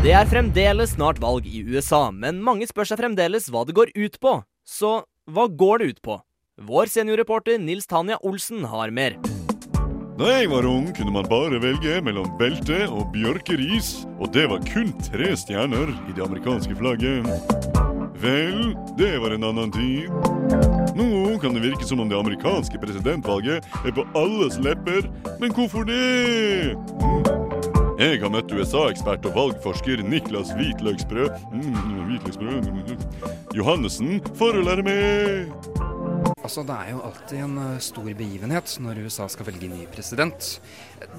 Det 0.02 0.10
er 0.18 0.26
fremdeles 0.26 0.96
snart 0.96 1.20
valg 1.22 1.44
i 1.46 1.60
USA, 1.62 2.08
men 2.10 2.40
mange 2.42 2.66
spør 2.66 2.88
seg 2.90 2.98
fremdeles 2.98 3.44
hva 3.54 3.60
det 3.62 3.74
går 3.76 3.92
ut 3.94 4.16
på. 4.18 4.32
Så 4.66 5.04
hva 5.30 5.44
går 5.46 5.78
det 5.78 5.86
ut 5.92 6.00
på? 6.02 6.16
Vår 6.58 6.90
seniorreporter 6.90 7.60
Nils 7.62 7.86
Tanja 7.86 8.16
Olsen 8.26 8.64
har 8.66 8.90
mer. 8.90 9.14
Da 10.18 10.32
jeg 10.32 10.48
var 10.50 10.66
ung, 10.66 10.88
kunne 10.96 11.14
man 11.14 11.28
bare 11.30 11.60
velge 11.62 12.00
mellom 12.02 12.26
belte 12.40 12.80
og 12.90 13.12
bjørkeris, 13.14 13.92
og 14.18 14.32
det 14.34 14.48
var 14.50 14.66
kun 14.72 14.90
tre 15.06 15.36
stjerner 15.38 15.94
i 16.10 16.16
det 16.16 16.26
amerikanske 16.26 16.74
flagget. 16.82 17.30
Vel, 18.18 18.72
det 18.98 19.12
var 19.22 19.36
en 19.36 19.46
annen 19.52 19.70
tid. 19.70 20.10
Nå 20.98 21.38
kan 21.38 21.54
det 21.54 21.62
virke 21.62 21.86
som 21.86 22.02
om 22.02 22.10
det 22.10 22.18
amerikanske 22.18 22.82
presidentvalget 22.82 23.70
er 23.86 23.94
på 23.94 24.02
alles 24.18 24.58
lepper, 24.66 25.06
men 25.38 25.54
hvorfor 25.54 25.86
det? 25.86 27.31
Mm. 27.92 28.00
Jeg 28.00 28.20
har 28.22 28.30
møtt 28.32 28.52
USA-ekspert 28.56 29.26
og 29.28 29.34
valgforsker 29.36 30.00
Niklas 30.06 30.52
Hvitløksbrød 30.56 31.42
mm, 31.52 31.74
Hvitløksbrød 32.08 33.52
Johannessen 33.52 34.22
for 34.38 34.56
å 34.56 34.62
lære 34.64 34.84
meg. 34.86 35.52
Altså, 36.40 36.64
Det 36.64 36.72
er 36.72 36.94
jo 36.94 37.02
alltid 37.04 37.42
en 37.44 37.58
uh, 37.60 37.76
stor 37.84 38.08
begivenhet 38.08 38.76
når 38.80 39.02
USA 39.04 39.28
skal 39.28 39.50
velge 39.50 39.68
ny 39.68 39.84
president. 39.92 40.48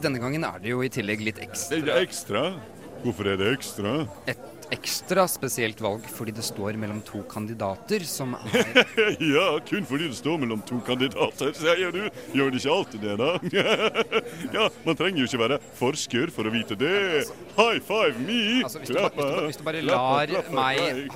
Denne 0.01 0.21
gangen 0.23 0.47
er 0.47 0.57
det 0.63 0.73
jo 0.73 0.81
i 0.81 0.89
tillegg 0.89 1.21
litt 1.21 1.43
ekstra. 1.45 1.77
Det 1.77 1.93
er 1.93 2.01
ekstra? 2.07 2.43
Hvorfor 3.03 3.29
er 3.29 3.37
det 3.37 3.53
ekstra? 3.53 3.93
Et 4.33 4.52
ekstra 4.71 5.25
spesielt 5.27 5.81
valg 5.83 6.05
fordi 6.13 6.31
det 6.37 6.43
står 6.45 6.77
mellom 6.79 7.01
to 7.05 7.21
kandidater 7.31 8.03
som 8.07 8.35
er 8.37 8.83
ja, 9.35 9.47
kun 9.67 9.85
fordi 9.89 10.07
det 10.11 10.17
står 10.17 10.39
mellom 10.41 10.61
to 10.67 10.79
kandidater, 10.87 11.51
sier 11.57 11.91
du. 11.93 12.03
Gjør 12.33 12.51
det 12.53 12.61
ikke 12.61 12.73
alltid 12.77 13.03
det, 13.03 13.15
da? 13.19 13.31
ja, 14.57 14.67
man 14.85 14.97
trenger 14.99 15.23
jo 15.23 15.27
ikke 15.29 15.41
være 15.43 15.59
forsker 15.79 16.31
for 16.33 16.47
å 16.49 16.53
vite 16.53 16.77
det. 16.79 16.93
High 17.57 17.81
five 17.83 18.15
me! 18.23 18.39
Altså, 18.63 18.79
hvis 18.83 18.93
du 18.93 18.99
ba- 18.99 19.11
hvis 19.13 19.33
du 19.33 19.47
hvis 19.47 19.57
du 19.57 19.63
bare 19.67 19.81
lar 19.85 20.31
meg- 20.53 21.11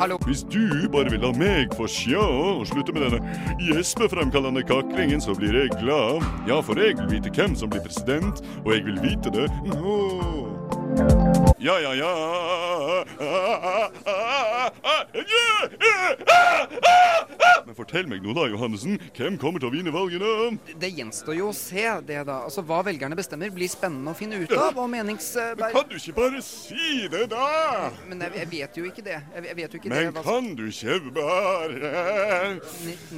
hallo. 0.00 0.18
Hvis 0.26 0.42
du 0.52 0.88
bare 0.92 1.10
vil 1.14 1.20
la 1.24 1.32
meg 1.36 1.74
få 1.78 1.88
sjå 1.90 2.20
og 2.60 2.66
slutte 2.70 2.94
med 2.96 3.06
denne 3.08 3.56
gjespefremkallende 3.70 4.62
kaklingen, 4.68 5.20
så 5.24 5.34
blir 5.38 5.56
jeg 5.62 5.72
glad. 5.80 6.20
Ja, 6.48 6.60
for 6.64 6.78
jeg 6.80 6.96
vil 7.00 7.10
vite 7.16 7.32
hvem 7.36 7.56
som 7.58 7.70
blir 7.72 7.82
president, 7.84 8.42
og 8.64 8.72
jeg 8.76 8.84
vil 8.88 9.00
vite 9.04 9.32
det 9.34 9.48
nå. 9.72 10.79
Ja, 11.60 11.78
ja, 11.80 11.94
ja. 11.94 13.04
Men 17.66 17.76
fortell 17.76 18.06
meg 18.10 18.22
nå 18.24 18.32
da, 18.36 18.46
Johannessen. 18.50 18.96
Hvem 19.16 19.36
kommer 19.40 19.60
til 19.62 19.68
å 19.68 19.72
vinne 19.74 19.92
valgene? 19.94 20.56
Det 20.80 20.90
gjenstår 20.96 21.36
jo 21.38 21.50
å 21.50 21.56
se, 21.56 21.84
det 22.08 22.22
da. 22.28 22.38
Altså, 22.48 22.64
Hva 22.66 22.80
velgerne 22.86 23.18
bestemmer, 23.18 23.52
blir 23.54 23.70
spennende 23.70 24.14
å 24.14 24.18
finne 24.18 24.40
ut 24.42 24.54
av. 24.56 24.78
Og 24.80 24.88
menings... 24.92 25.30
eh, 25.36 25.52
Men 25.60 25.74
kan 25.76 25.88
du 25.90 25.96
ikke 26.00 26.16
bare 26.16 26.42
si 26.46 27.06
det, 27.12 27.26
da? 27.32 27.90
Men 28.08 28.24
jeg, 28.26 28.36
jeg 28.40 28.50
vet 28.56 28.80
jo 28.80 28.86
ikke 28.90 29.04
det. 29.06 29.18
Jeg, 29.36 29.46
jeg 29.50 29.58
vet 29.60 29.76
jo 29.76 29.82
ikke 29.82 29.92
Men 29.92 29.98
det. 30.00 30.14
Men 30.16 30.24
kan 30.30 30.50
du 30.56 30.64
ikke 30.70 31.12
bare 31.20 32.56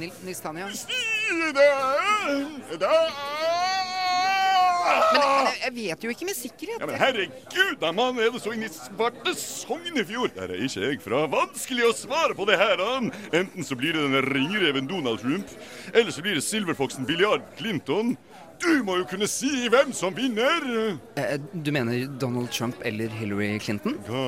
Ni- 0.03 0.13
Nils 0.27 0.43
Tanja? 0.43 0.69
si 0.75 1.51
det? 1.55 1.71
Da? 2.83 2.93
Men 4.83 5.21
jeg, 5.23 5.57
jeg 5.63 5.73
vet 5.77 6.03
jo 6.05 6.11
ikke 6.13 6.27
med 6.27 6.35
sikkerhet. 6.37 6.81
Ja, 6.83 6.87
men 6.89 6.99
herregud, 6.99 7.75
da 7.81 7.91
mann 7.95 8.19
er 8.19 8.31
det 8.33 8.41
så 8.43 8.53
inn 8.55 8.65
i 8.65 8.69
svarte 8.73 9.33
Sognefjord. 9.39 10.33
Der 10.35 10.51
er 10.55 10.63
ikke 10.67 10.83
jeg 10.89 10.99
fra. 11.03 11.23
Vanskelig 11.31 11.87
å 11.87 11.93
svare 11.97 12.35
på 12.37 12.47
det 12.49 12.57
her, 12.59 12.81
han. 12.83 13.11
Enten 13.31 13.65
så 13.67 13.77
blir 13.79 13.95
det 13.95 14.03
den 14.09 14.19
ringreven 14.33 14.89
Donald 14.89 15.21
Trump, 15.23 15.53
eller 15.93 16.11
så 16.15 16.23
blir 16.25 16.35
det 16.39 16.45
silverfoxen 16.45 17.07
Billiard 17.09 17.45
Clinton. 17.59 18.15
Du 18.63 18.69
må 18.85 18.99
jo 19.01 19.07
kunne 19.09 19.27
si 19.27 19.49
hvem 19.71 19.89
som 19.95 20.13
vinner! 20.15 20.63
Eh, 21.19 21.33
Du 21.53 21.71
mener 21.75 22.05
Donald 22.21 22.51
Trump 22.53 22.77
eller 22.85 23.11
Hillary 23.11 23.57
Clinton? 23.59 23.97
Hva? 24.07 24.21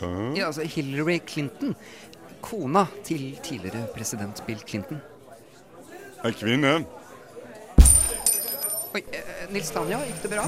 Hva? 0.00 0.10
Ja, 0.36 0.50
altså 0.50 0.66
Hillary 0.68 1.20
Clinton. 1.24 1.76
Kona 2.44 2.84
til 3.06 3.32
tidligere 3.42 3.86
president 3.94 4.42
Bill 4.46 4.60
Clinton. 4.66 5.00
Ei 6.26 6.32
kvinne. 6.36 6.80
Oi, 8.96 9.02
eh, 9.12 9.50
Nils 9.52 9.68
Tanja, 9.74 9.98
gikk 10.08 10.22
det 10.22 10.28
bra? 10.32 10.44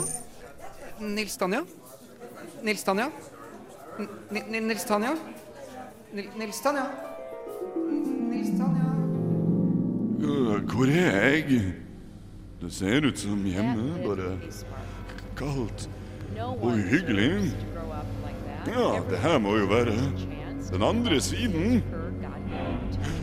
Nils 1.04 1.34
Tanja? 1.36 1.58
Nils 2.64 2.84
Tanja? 2.86 3.10
Nils 4.32 4.84
Tanja? 4.88 5.10
Nils 6.14 6.60
Tanja? 6.64 6.86
Nils 8.30 8.54
Tanja? 8.56 8.86
Hvor 10.64 10.88
er 10.88 11.18
jeg? 11.18 11.60
Det 12.62 12.72
ser 12.72 13.04
ut 13.10 13.20
som 13.20 13.44
hjemme, 13.44 14.00
bare 14.06 14.32
kaldt 15.36 15.88
og 16.40 16.64
uhyggelig. 16.72 17.52
Ja, 18.64 18.90
det 19.10 19.24
her 19.26 19.38
må 19.44 19.58
jo 19.60 19.68
være 19.76 19.98
den 20.72 20.88
andre 20.94 21.20
siden. 21.20 21.82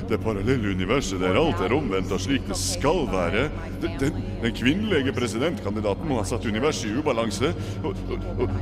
Det 0.10 0.20
parallelle 0.22 0.74
universet 0.76 1.22
der 1.22 1.38
alt 1.40 1.62
er 1.66 1.74
omvendt 1.74 2.12
av 2.14 2.20
slik 2.22 2.46
det 2.46 2.58
skal 2.60 3.06
være. 3.10 3.48
Den, 3.82 3.96
den, 4.02 4.20
den 4.44 4.54
kvinnelige 4.54 5.14
presidentkandidaten 5.16 6.06
må 6.10 6.20
ha 6.20 6.26
satt 6.30 6.46
universet 6.46 6.92
i 6.92 7.00
ubalanse 7.00 7.52
og, 7.82 7.98
og, 8.14 8.28
og, 8.46 8.54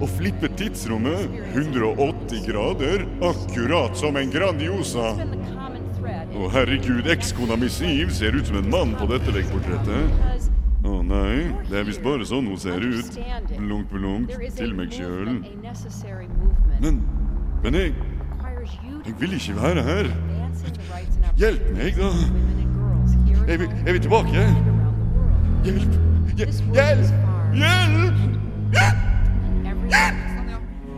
og 0.00 0.08
flippet 0.16 0.58
tidsrommet 0.58 1.38
180 1.54 2.44
grader, 2.48 3.06
akkurat 3.30 3.98
som 3.98 4.18
en 4.18 4.34
Grandiosa. 4.34 5.12
Å 6.38 6.50
herregud, 6.54 7.06
ekskona 7.10 7.56
mi 7.58 7.70
Siv 7.72 8.10
ser 8.14 8.36
ut 8.36 8.50
som 8.50 8.58
en 8.60 8.70
mann 8.70 8.94
på 8.98 9.08
dette 9.10 9.32
veggportrettet. 9.34 10.48
Å 10.88 11.00
nei, 11.04 11.48
det 11.68 11.80
er 11.80 11.86
visst 11.88 12.02
bare 12.04 12.26
sånn 12.28 12.46
hun 12.48 12.60
ser 12.60 12.84
ut. 12.84 13.18
Blunk, 13.56 13.90
blunk, 13.92 14.34
til 14.56 14.74
meg 14.78 14.94
sjøl. 14.94 15.40
Men, 16.82 17.02
men 17.64 17.82
jeg 17.82 17.96
Jeg 19.06 19.14
vil 19.18 19.32
ikke 19.38 19.54
være 19.56 19.82
her. 19.82 20.08
Hjelp 21.38 21.68
meg, 21.76 21.96
da. 21.98 22.10
Jeg 23.48 23.58
vil, 23.62 23.68
er 23.86 23.92
vi 23.92 23.98
tilbake. 24.04 24.44
Hjelp! 25.64 25.96
Hjelp! 26.74 27.12
Hjelp! 27.54 28.98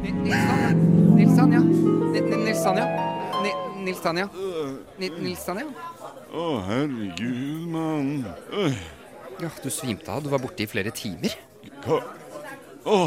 Nils 0.03 1.35
Tanja? 1.37 1.61
Ni- 2.13 2.21
ni- 2.21 2.37
Nils 2.45 2.63
Tanja? 2.63 2.87
Nils 3.85 4.01
Tanja? 4.03 4.29
Nils 4.99 5.45
Tanja? 5.45 5.65
Å, 6.33 6.45
herregud, 6.67 7.69
mann. 7.73 8.25
Ja, 9.41 9.49
du 9.63 9.71
svimte 9.73 10.11
av. 10.13 10.23
Du 10.23 10.29
var 10.31 10.39
borte 10.43 10.63
i 10.63 10.69
flere 10.71 10.91
timer. 10.95 11.35
Hva 11.85 12.01
Å, 12.87 12.99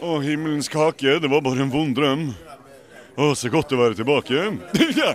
å, 0.00 0.10
himmelens 0.24 0.68
kake. 0.72 1.18
Det 1.20 1.28
var 1.30 1.42
bare 1.44 1.64
en 1.66 1.72
vond 1.72 1.94
drøm. 1.96 2.30
Å, 3.14 3.28
så 3.38 3.46
godt 3.52 3.70
å 3.70 3.78
være 3.78 3.94
tilbake. 3.94 4.40
ja. 5.00 5.12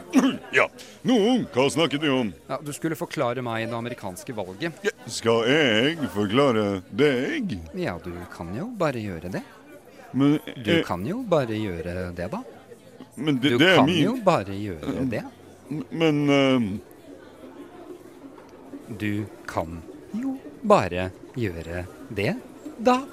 ja. 0.55 0.65
Nå, 1.03 1.15
hva 1.51 1.65
snakket 1.73 2.03
vi 2.05 2.11
om? 2.13 2.29
Ja, 2.47 2.57
Du 2.63 2.71
skulle 2.75 2.95
forklare 2.95 3.43
meg 3.43 3.65
det 3.67 3.75
amerikanske 3.75 4.35
valget. 4.37 4.77
Skal 5.11 5.43
jeg 5.51 5.97
forklare 6.13 6.81
deg? 6.95 7.57
Ja, 7.75 7.97
du 8.03 8.13
kan 8.31 8.53
jo 8.55 8.69
bare 8.79 9.03
gjøre 9.03 9.31
det. 9.35 9.43
Men 10.13 10.37
Du 10.63 10.71
jeg- 10.71 10.85
kan 10.87 11.03
jo 11.05 11.19
bare 11.27 11.59
gjøre 11.59 12.13
det, 12.15 12.29
da. 12.31 12.39
Men 13.19 13.35
det, 13.43 13.49
Du 13.51 13.57
det 13.59 13.67
er 13.73 13.75
kan 13.81 13.89
jo 13.91 14.15
bare 14.23 14.55
gjøre 14.55 15.03
det. 15.11 15.23
Men 15.91 16.23
uh... 16.29 16.61
Du 18.97 19.25
kan 19.45 19.81
jo 20.17 20.37
bare 20.63 21.11
gjøre 21.37 21.83
det, 22.15 22.31
da. 22.79 23.03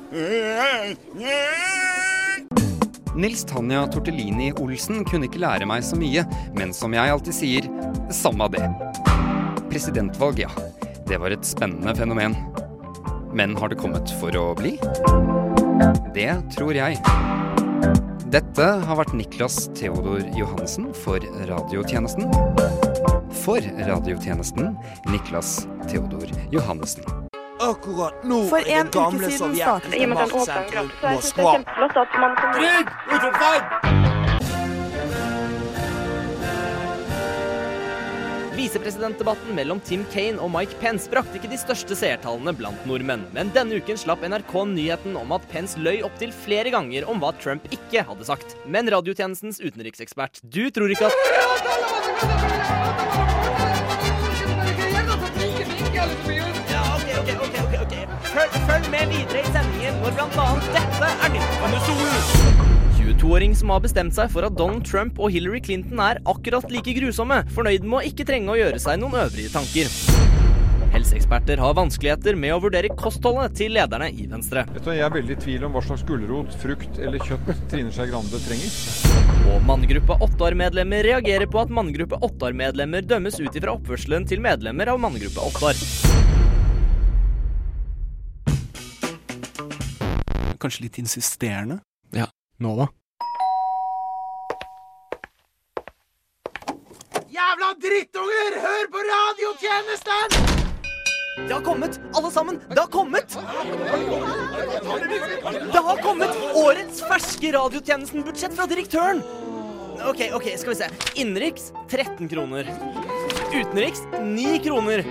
Nils 3.16 3.44
Tanja 3.44 3.86
Tortellini 3.88 4.50
Olsen 4.60 5.00
kunne 5.08 5.24
ikke 5.24 5.40
lære 5.40 5.64
meg 5.68 5.84
så 5.84 5.96
mye, 5.96 6.20
men 6.56 6.74
som 6.76 6.92
jeg 6.92 7.12
alltid 7.12 7.32
sier, 7.32 7.68
samme 8.12 8.44
det. 8.52 8.60
Presidentvalg, 9.70 10.42
ja. 10.44 10.50
Det 11.08 11.16
var 11.22 11.32
et 11.32 11.46
spennende 11.48 11.94
fenomen. 11.96 12.36
Men 13.32 13.56
har 13.56 13.72
det 13.72 13.78
kommet 13.80 14.12
for 14.20 14.36
å 14.36 14.50
bli? 14.58 14.74
Det 16.12 16.28
tror 16.56 16.76
jeg. 16.76 17.00
Dette 18.36 18.66
har 18.84 19.00
vært 19.00 19.14
Niklas 19.16 19.70
Theodor 19.78 20.20
Johansen 20.36 20.90
for 21.04 21.22
radiotjenesten. 21.48 22.28
For 23.46 23.64
radiotjenesten 23.86 24.74
Niklas 25.08 25.62
Theodor 25.88 26.28
Johannessen. 26.52 27.25
Akkurat 27.60 28.24
nå 28.24 28.42
For 28.50 28.60
er 28.60 28.82
en 28.82 28.90
det 28.90 28.92
gamle 28.92 29.30
sovjetiske 29.32 30.08
maktsentrum 30.12 30.90
Moskva. 31.02 31.52
Krig! 31.56 31.96
at 31.96 32.18
man 32.20 32.36
kan- 32.36 32.54
Rygg! 32.60 32.88
Ut 33.12 33.22
av 33.22 33.32
vei! 33.40 33.58
Visepresidentdebatten 38.56 39.54
mellom 39.54 39.80
Tim 39.80 40.04
Kaine 40.12 40.40
og 40.40 40.50
Mike 40.50 40.78
Pence 40.80 41.10
brakte 41.12 41.36
ikke 41.38 41.50
de 41.52 41.58
største 41.60 41.96
seertallene 41.96 42.52
blant 42.56 42.86
nordmenn, 42.88 43.26
men 43.36 43.50
denne 43.52 43.76
uken 43.76 43.96
slapp 44.00 44.24
NRK 44.24 44.54
nyheten 44.72 45.16
om 45.20 45.32
at 45.36 45.44
Pence 45.52 45.78
løy 45.78 46.00
opptil 46.02 46.32
flere 46.32 46.70
ganger 46.72 47.04
om 47.08 47.20
hva 47.20 47.32
Trump 47.38 47.68
ikke 47.70 48.04
hadde 48.08 48.24
sagt. 48.24 48.56
Men 48.66 48.88
radiotjenestens 48.88 49.60
utenriksekspert, 49.60 50.40
du 50.42 50.70
tror 50.70 50.88
ikke 50.90 51.06
at 51.12 52.95
Følg, 58.86 58.92
med 58.92 59.10
videre 59.10 59.40
i 59.42 59.50
sendingen 59.50 59.96
hvor 60.02 60.18
annet 60.46 60.66
dette 60.74 61.08
er 61.10 61.32
nytt 61.34 61.62
under 61.66 61.80
solen. 61.86 62.60
22-åring 62.96 63.54
som 63.58 63.72
har 63.74 63.80
bestemt 63.82 64.14
seg 64.14 64.30
for 64.30 64.46
at 64.46 64.54
Donald 64.58 64.84
Trump 64.86 65.18
og 65.18 65.32
Hillary 65.34 65.60
Clinton 65.60 65.98
er 66.02 66.20
akkurat 66.26 66.70
like 66.70 66.94
grusomme, 66.94 67.40
fornøyd 67.54 67.86
med 67.86 67.98
å 67.98 68.04
ikke 68.06 68.26
trenge 68.28 68.52
å 68.52 68.58
gjøre 68.58 68.78
seg 68.82 69.00
noen 69.02 69.18
øvrige 69.24 69.50
tanker. 69.54 69.90
Helseeksperter 70.94 71.60
har 71.60 71.74
vanskeligheter 71.76 72.38
med 72.38 72.54
å 72.54 72.60
vurdere 72.62 72.92
kostholdet 72.96 73.56
til 73.58 73.74
lederne 73.74 74.08
i 74.14 74.28
Venstre. 74.30 74.62
Jeg 74.86 75.02
er 75.02 75.12
veldig 75.12 75.34
i 75.34 75.40
tvil 75.42 75.66
om 75.66 75.74
hva 75.74 75.82
slags 75.84 76.06
gulrot, 76.06 76.54
frukt 76.62 77.00
eller 77.02 77.26
kjøtt 77.26 77.50
Trine 77.72 77.92
Skei 77.92 78.06
Grande 78.12 78.40
trenger. 78.46 78.76
Og 79.50 79.66
manngruppe 79.66 80.20
Ottar-medlemmer 80.28 81.10
reagerer 81.10 81.50
på 81.50 81.64
at 81.64 81.74
manngruppe 81.74 82.22
Ottar-medlemmer 82.22 83.04
dømmes 83.04 83.40
ut 83.42 83.50
ifra 83.50 83.74
oppførselen 83.74 84.30
til 84.30 84.44
medlemmer 84.46 84.94
av 84.94 85.02
manngruppe 85.02 85.50
Ottar. 85.50 86.15
Kanskje 90.60 90.86
litt 90.86 90.98
insisterende? 90.98 91.80
Ja. 92.16 92.26
Nå, 92.58 92.72
da? 92.78 92.86
Jævla 97.36 97.72
drittunger! 97.82 98.60
Hør 98.64 98.86
på 98.92 99.02
radiotjenesten! 99.10 100.54
Det 101.36 101.52
har 101.52 101.60
kommet, 101.60 102.00
alle 102.16 102.30
sammen! 102.32 102.60
Det 102.70 102.78
har 102.78 102.88
kommet! 102.88 103.36
Det 105.72 105.82
har 105.88 106.00
kommet 106.02 106.38
årets 106.56 107.02
ferske 107.04 107.52
radiotjenesten-budsjett 107.52 108.56
fra 108.56 108.66
direktøren! 108.70 109.20
OK, 110.06 110.22
ok, 110.36 110.48
skal 110.56 110.72
vi 110.72 110.78
se. 110.80 110.88
Innenriks 111.20 111.72
13 111.90 112.28
kroner. 112.28 112.68
Utenriks 113.52 114.02
9 114.22 114.58
kroner. 114.64 115.04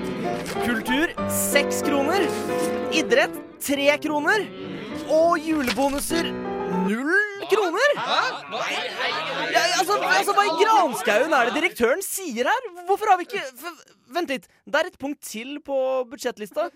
Kultur 0.66 1.14
6 1.54 1.82
kroner. 1.86 2.25
Idrett 2.94 3.38
3 3.66 3.98
kroner. 4.02 4.46
Og 5.12 5.38
julebonuser 5.40 6.32
null 6.86 7.14
kroner! 7.52 7.92
Ja, 9.54 9.64
altså, 9.80 9.98
altså, 10.02 10.34
Hva 10.34 10.46
i 10.46 10.56
granskauen 10.64 11.36
er 11.36 11.50
det 11.50 11.58
direktøren 11.60 12.02
sier 12.06 12.50
her? 12.50 12.72
Hvorfor 12.88 13.12
har 13.12 13.22
vi 13.22 13.28
ikke 13.30 13.44
Vent 14.16 14.30
litt. 14.30 14.46
Det 14.70 14.80
er 14.80 14.88
et 14.88 14.98
punkt 15.02 15.20
til 15.26 15.58
på 15.66 15.76
budsjettlista. 16.12 16.70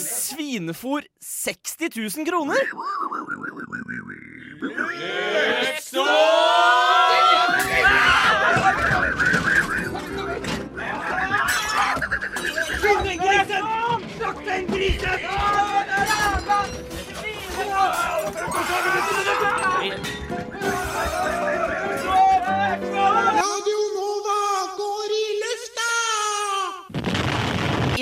Svinefôr 0.00 1.02
60 1.20 1.90
000 1.98 2.28
kroner! 2.30 2.62
Radio 12.86 13.12
Nova 13.12 13.20
går 13.20 13.32
i 14.82 14.88
lufta! 14.96 15.75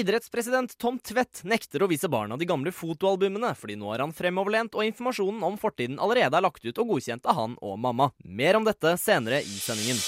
Idrettspresident 0.04 0.74
Tom 0.78 0.98
Tvedt 0.98 1.44
nekter 1.48 1.84
å 1.84 1.86
vise 1.88 2.08
barna 2.12 2.36
de 2.36 2.44
gamle 2.44 2.72
fotoalbumene, 2.74 3.54
fordi 3.56 3.76
nå 3.78 3.92
er 3.94 4.02
han 4.02 4.12
fremoverlent 4.12 4.74
og 4.74 4.84
informasjonen 4.88 5.44
om 5.46 5.56
fortiden 5.60 6.00
allerede 6.02 6.34
er 6.34 6.44
lagt 6.44 6.66
ut 6.66 6.80
og 6.82 6.90
godkjent 6.92 7.24
av 7.30 7.38
han 7.38 7.54
og 7.62 7.78
mamma. 7.80 8.10
Mer 8.26 8.58
om 8.58 8.66
dette 8.66 8.96
senere 9.00 9.40
i 9.40 9.56
sendingen. 9.62 10.02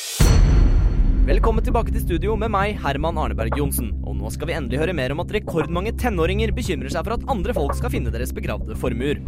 Velkommen 1.26 1.64
tilbake 1.64 1.94
til 1.94 2.04
studio 2.04 2.34
med 2.38 2.52
meg, 2.54 2.76
Herman 2.82 3.16
Arneberg 3.18 3.56
Johnsen. 3.58 3.88
Og 4.06 4.18
nå 4.18 4.30
skal 4.34 4.50
vi 4.50 4.58
endelig 4.58 4.82
høre 4.82 4.94
mer 4.94 5.14
om 5.14 5.22
at 5.24 5.32
rekordmange 5.34 5.96
tenåringer 5.98 6.52
bekymrer 6.54 6.92
seg 6.92 7.06
for 7.06 7.16
at 7.16 7.30
andre 7.32 7.54
folk 7.56 7.78
skal 7.78 7.94
finne 7.96 8.12
deres 8.14 8.34
begravde 8.36 8.76
formuer. 8.78 9.22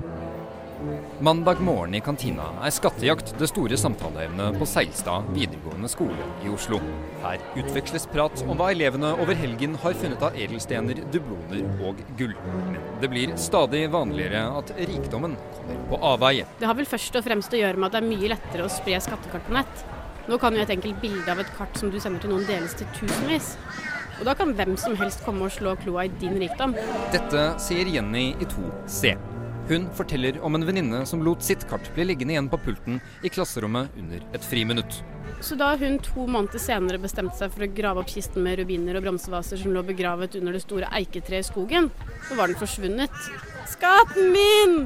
Mandag 1.21 1.61
morgen 1.61 1.95
i 1.95 2.01
kantina 2.01 2.45
er 2.63 2.71
skattejakt 2.71 3.33
det 3.41 3.49
store 3.51 3.75
samtaleemnet 3.81 4.55
på 4.61 4.67
Seilstad 4.71 5.27
videregående 5.35 5.89
skole 5.91 6.27
i 6.47 6.51
Oslo. 6.53 6.79
Her 7.25 7.43
utveksles 7.59 8.05
prat 8.13 8.45
om 8.45 8.53
hva 8.61 8.69
elevene 8.71 9.11
over 9.19 9.35
helgen 9.35 9.75
har 9.83 9.97
funnet 9.99 10.23
av 10.23 10.37
edelstener, 10.39 11.01
dubloner 11.11 11.65
og 11.83 11.99
gull. 12.21 12.37
Men 12.55 12.79
det 13.03 13.11
blir 13.11 13.33
stadig 13.35 13.81
vanligere 13.91 14.45
at 14.61 14.71
rikdommen 14.79 15.35
kommer 15.57 15.81
på 15.91 15.99
avveie. 16.13 16.47
Det 16.61 16.69
har 16.71 16.79
vel 16.79 16.87
først 16.87 17.19
og 17.19 17.27
fremst 17.27 17.57
å 17.57 17.63
gjøre 17.65 17.81
med 17.81 17.89
at 17.89 17.97
det 17.97 18.03
er 18.05 18.11
mye 18.13 18.31
lettere 18.37 18.69
å 18.69 18.71
spre 18.71 19.01
skattekart 19.09 19.49
på 19.49 19.57
nett. 19.59 19.83
Nå 20.31 20.39
kan 20.39 20.55
jo 20.55 20.63
et 20.63 20.75
enkelt 20.77 21.01
bilde 21.03 21.35
av 21.35 21.43
et 21.43 21.51
kart 21.57 21.81
som 21.81 21.91
du 21.91 21.99
sender 21.99 22.23
til 22.23 22.31
noen 22.37 22.47
deles 22.47 22.79
til 22.79 22.87
tusenvis. 22.95 23.57
Og 24.21 24.23
da 24.31 24.37
kan 24.39 24.55
hvem 24.55 24.79
som 24.79 24.95
helst 25.03 25.27
komme 25.27 25.51
og 25.51 25.57
slå 25.57 25.75
kloa 25.83 26.07
i 26.07 26.15
din 26.23 26.39
rikdom. 26.39 26.79
Dette 27.11 27.49
sier 27.67 27.91
Jenny 27.91 28.29
i 28.39 28.51
2C. 28.55 29.17
Hun 29.69 29.85
forteller 29.93 30.39
om 30.41 30.55
en 30.57 30.65
venninne 30.65 31.03
som 31.07 31.21
lot 31.21 31.43
sitt 31.45 31.67
kart 31.69 31.91
bli 31.93 32.07
liggende 32.09 32.33
igjen 32.33 32.47
på 32.49 32.57
pulten 32.65 33.03
i 33.21 33.29
klasserommet 33.29 33.93
under 34.01 34.23
et 34.33 34.47
friminutt. 34.49 35.03
Så 35.45 35.59
da 35.61 35.75
hun 35.77 35.99
to 36.03 36.25
måneder 36.25 36.63
senere 36.63 37.01
bestemte 37.03 37.37
seg 37.37 37.53
for 37.53 37.67
å 37.67 37.71
grave 37.77 38.01
opp 38.01 38.09
kisten 38.09 38.43
med 38.47 38.63
rubiner 38.63 38.97
og 38.97 39.05
bronsevaser 39.05 39.61
som 39.61 39.75
lå 39.77 39.83
begravet 39.85 40.39
under 40.41 40.57
det 40.57 40.65
store 40.65 40.89
eiketreet 40.99 41.45
i 41.45 41.51
skogen, 41.51 41.91
så 42.31 42.39
var 42.39 42.49
den 42.49 42.59
forsvunnet. 42.59 43.29
Skatten 43.69 44.33
min! 44.33 44.81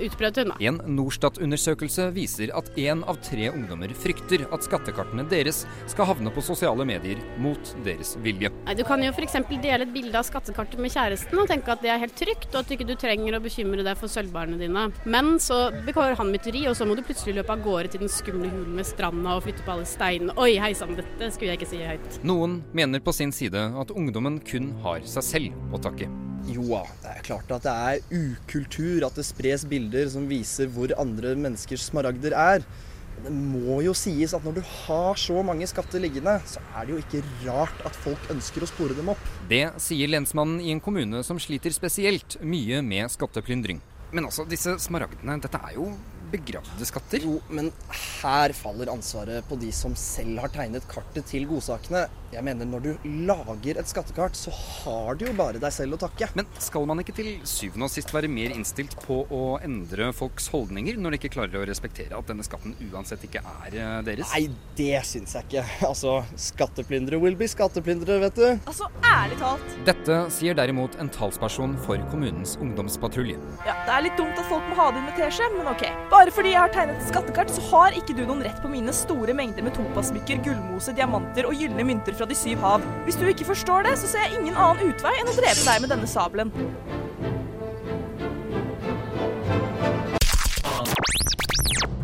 Utbrøt 0.00 0.40
hun 0.40 0.52
da. 0.52 0.56
En 0.64 0.80
Norstat-undersøkelse 0.96 2.08
viser 2.16 2.52
at 2.56 2.70
én 2.80 3.02
av 3.08 3.20
tre 3.24 3.48
ungdommer 3.52 3.92
frykter 3.96 4.46
at 4.52 4.66
skattekartene 4.66 5.24
deres 5.30 5.62
skal 5.90 6.08
havne 6.10 6.32
på 6.34 6.44
sosiale 6.44 6.86
medier 6.88 7.20
mot 7.42 7.74
deres 7.86 8.14
vilje. 8.24 8.52
Nei, 8.66 8.76
Du 8.78 8.84
kan 8.88 9.02
jo 9.04 9.12
f.eks. 9.12 9.38
dele 9.62 9.86
et 9.86 9.94
bilde 9.94 10.18
av 10.18 10.26
skattekartet 10.28 10.80
med 10.82 10.92
kjæresten 10.94 11.38
og 11.38 11.50
tenke 11.50 11.74
at 11.74 11.84
det 11.84 11.92
er 11.92 12.02
helt 12.02 12.16
trygt, 12.18 12.50
og 12.52 12.62
at 12.62 12.74
ikke 12.74 12.88
du 12.88 12.94
trenger 12.98 13.36
å 13.36 13.42
bekymre 13.44 13.84
deg 13.86 13.98
for 14.00 14.12
sølvbarene 14.12 14.58
dine. 14.60 14.88
Men 15.04 15.36
så 15.42 15.70
begår 15.86 16.16
han 16.20 16.32
mytteri, 16.32 16.64
og 16.70 16.76
så 16.78 16.88
må 16.88 16.96
du 16.98 17.04
plutselig 17.06 17.36
løpe 17.40 17.54
av 17.56 17.64
gårde 17.64 17.94
til 17.94 18.04
den 18.04 18.12
skumle 18.12 18.50
hulen 18.52 18.76
ved 18.80 18.88
stranda 18.88 19.36
og 19.36 19.46
flytte 19.46 19.66
på 19.66 19.76
alle 19.76 19.88
steinene. 19.88 20.36
Oi, 20.40 20.56
hei 20.62 20.72
sann, 20.78 20.96
dette 20.98 21.32
skulle 21.34 21.54
jeg 21.54 21.62
ikke 21.62 21.72
si 21.74 21.84
høyt. 21.86 22.20
Noen 22.26 22.60
mener 22.76 23.02
på 23.04 23.14
sin 23.16 23.32
side 23.34 23.68
at 23.78 23.94
ungdommen 23.94 24.40
kun 24.46 24.72
har 24.84 25.04
seg 25.08 25.28
selv 25.32 25.74
å 25.74 25.80
takke. 25.82 26.10
Jo 26.50 26.80
det 27.02 27.10
er 27.10 27.26
klart 27.26 27.50
at 27.54 27.66
det 27.66 27.72
er 27.72 28.22
ukultur 28.22 29.04
at 29.06 29.18
det 29.18 29.26
spres 29.26 29.66
bilder 29.68 30.08
som 30.10 30.24
viser 30.30 30.70
hvor 30.72 30.94
andre 30.98 31.36
menneskers 31.38 31.84
smaragder 31.90 32.34
er. 32.34 32.66
Men 33.12 33.26
det 33.26 33.32
må 33.34 33.78
jo 33.84 33.92
sies 33.96 34.32
at 34.34 34.44
når 34.46 34.56
du 34.58 34.62
har 34.64 35.18
så 35.20 35.42
mange 35.44 35.68
skatter 35.70 36.02
liggende, 36.02 36.38
så 36.48 36.62
er 36.74 36.88
det 36.88 36.94
jo 36.94 37.02
ikke 37.02 37.22
rart 37.44 37.84
at 37.86 37.98
folk 38.04 38.30
ønsker 38.32 38.64
å 38.64 38.70
spore 38.70 38.96
dem 38.98 39.12
opp. 39.12 39.22
Det 39.50 39.66
sier 39.82 40.10
lensmannen 40.10 40.62
i 40.64 40.72
en 40.74 40.82
kommune 40.82 41.22
som 41.26 41.40
sliter 41.42 41.74
spesielt 41.76 42.38
mye 42.40 42.80
med 42.86 43.12
skatteplyndring. 43.12 43.82
Men 44.12 44.28
altså, 44.28 44.44
disse 44.48 44.74
smaragdene, 44.82 45.38
dette 45.44 45.60
er 45.60 45.76
jo 45.78 45.92
begravde 46.32 46.88
skatter. 46.88 47.26
Jo, 47.26 47.38
men 47.52 47.70
her 48.22 48.54
faller 48.56 48.90
ansvaret 48.92 49.46
på 49.48 49.58
de 49.60 49.70
som 49.74 49.94
selv 49.98 50.40
har 50.42 50.52
tegnet 50.54 50.86
kartet 50.90 51.28
til 51.30 51.46
godsakene. 51.50 52.06
Jeg 52.32 52.44
mener, 52.46 52.64
når 52.64 52.80
du 52.86 53.08
lager 53.28 53.76
et 53.76 53.88
skattekart, 53.90 54.36
så 54.38 54.52
har 54.56 55.18
du 55.20 55.26
jo 55.26 55.34
bare 55.36 55.60
deg 55.60 55.72
selv 55.74 55.98
å 55.98 56.00
takke. 56.00 56.30
Men 56.38 56.46
skal 56.64 56.86
man 56.88 57.02
ikke 57.02 57.12
til 57.18 57.28
syvende 57.48 57.84
og 57.84 57.92
sist 57.92 58.12
være 58.14 58.30
mer 58.32 58.54
innstilt 58.56 58.96
på 59.04 59.18
å 59.28 59.42
endre 59.64 60.08
folks 60.16 60.46
holdninger, 60.52 60.96
når 60.96 61.12
de 61.12 61.20
ikke 61.20 61.32
klarer 61.36 61.60
å 61.60 61.66
respektere 61.68 62.16
at 62.16 62.30
denne 62.32 62.46
skatten 62.46 62.72
uansett 62.88 63.26
ikke 63.28 63.42
er 63.66 63.76
eh, 63.76 63.98
deres? 64.06 64.32
Nei, 64.32 64.46
det 64.78 65.02
syns 65.08 65.36
jeg 65.36 65.48
ikke. 65.50 65.66
Altså, 65.92 66.22
skatteplyndere 66.40 67.18
will 67.20 67.36
be 67.36 67.44
skatteplyndere, 67.50 68.16
vet 68.22 68.38
du. 68.38 68.46
Altså, 68.70 68.86
ærlig 69.04 69.36
talt. 69.42 69.74
Dette 69.84 70.16
sier 70.32 70.56
derimot 70.56 70.96
en 71.02 71.10
talsperson 71.12 71.74
for 71.84 72.00
kommunens 72.08 72.56
ungdomspatrulje. 72.64 73.36
Ja, 73.66 73.76
Det 73.84 73.92
er 73.98 74.06
litt 74.06 74.16
dumt 74.16 74.38
at 74.40 74.48
folk 74.48 74.64
må 74.70 74.78
ha 74.78 74.88
det 74.94 75.02
inn 75.02 75.08
med 75.10 75.18
teskje, 75.20 75.50
men 75.58 75.68
ok. 75.68 75.84
Bare 76.08 76.21
fordi 76.30 76.52
jeg 76.52 76.60
har 76.60 76.70
tegnet 76.70 77.00
et 77.00 77.08
skattekart, 77.08 77.50
så 77.50 77.62
har 77.72 77.96
ikke 77.98 78.14
du 78.14 78.22
noen 78.22 78.44
rett 78.44 78.60
på 78.62 78.70
mine 78.70 78.92
store 78.94 79.34
mengder 79.34 79.64
med 79.66 79.74
topasmykker, 79.74 80.38
gullmose, 80.44 80.94
diamanter 80.94 81.48
og 81.48 81.56
gylne 81.58 81.86
mynter 81.88 82.14
fra 82.14 82.28
de 82.30 82.36
syv 82.38 82.62
hav. 82.62 82.84
Hvis 83.08 83.18
du 83.18 83.26
ikke 83.26 83.48
forstår 83.48 83.88
det, 83.88 83.96
så 83.98 84.12
ser 84.12 84.28
jeg 84.28 84.38
ingen 84.38 84.54
annen 84.54 84.92
utvei 84.92 85.16
enn 85.18 85.32
å 85.32 85.36
drepe 85.40 85.64
deg 85.64 85.82
med 85.82 85.94
denne 85.96 86.10
sabelen. 86.10 86.54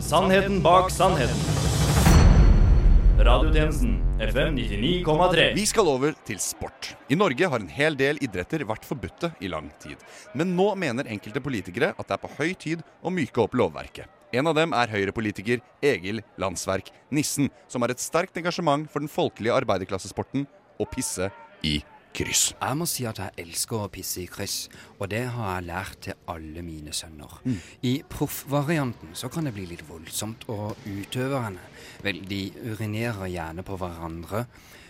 Sannheten 0.08 0.62
bak 0.64 0.90
sannheten. 0.90 1.57
Radiotjenesten 3.18 3.96
FM 4.20 4.54
99,3. 4.54 5.54
Vi 5.54 5.64
skal 5.66 5.88
over 5.90 6.12
til 6.22 6.38
sport. 6.38 6.92
I 7.10 7.16
Norge 7.18 7.48
har 7.50 7.58
en 7.58 7.72
hel 7.74 7.96
del 7.98 8.20
idretter 8.22 8.62
vært 8.62 8.86
forbudte 8.86 9.32
i 9.42 9.50
lang 9.50 9.72
tid. 9.82 9.98
Men 10.38 10.52
nå 10.54 10.68
mener 10.78 11.10
enkelte 11.10 11.42
politikere 11.42 11.88
at 11.98 12.06
det 12.06 12.14
er 12.14 12.22
på 12.22 12.30
høy 12.36 12.54
tid 12.54 12.84
å 13.02 13.10
myke 13.10 13.42
opp 13.42 13.58
lovverket. 13.58 14.06
En 14.30 14.46
av 14.46 14.54
dem 14.54 14.70
er 14.70 14.94
Høyre-politiker 14.94 15.58
Egil 15.82 16.22
Landsverk 16.38 16.92
Nissen, 17.10 17.50
som 17.66 17.82
har 17.82 17.90
et 17.90 18.04
sterkt 18.04 18.38
engasjement 18.38 18.86
for 18.86 19.02
den 19.02 19.10
folkelige 19.10 19.56
arbeiderklassesporten 19.64 20.46
å 20.78 20.86
pisse 20.86 21.32
i 21.66 21.80
kryss. 22.18 22.52
Jeg 22.58 22.78
må 22.78 22.86
si 22.90 23.06
at 23.08 23.20
jeg 23.22 23.44
elsker 23.44 23.84
å 23.84 23.90
pisse 23.92 24.22
i 24.22 24.28
kryss, 24.30 24.56
og 24.98 25.10
det 25.12 25.24
har 25.34 25.52
jeg 25.52 25.68
lært 25.68 26.00
til 26.08 26.18
alle 26.30 26.64
mine 26.66 26.94
sønner. 26.96 27.38
Mm. 27.44 27.60
I 27.90 27.94
proffvarianten 28.10 29.14
så 29.18 29.30
kan 29.32 29.46
det 29.46 29.54
bli 29.56 29.68
litt 29.70 29.86
voldsomt, 29.88 30.48
og 30.50 30.76
utøverne, 30.88 31.62
vel, 32.02 32.24
de 32.28 32.48
urinerer 32.66 33.30
gjerne 33.30 33.64
på 33.66 33.78
hverandre. 33.78 34.46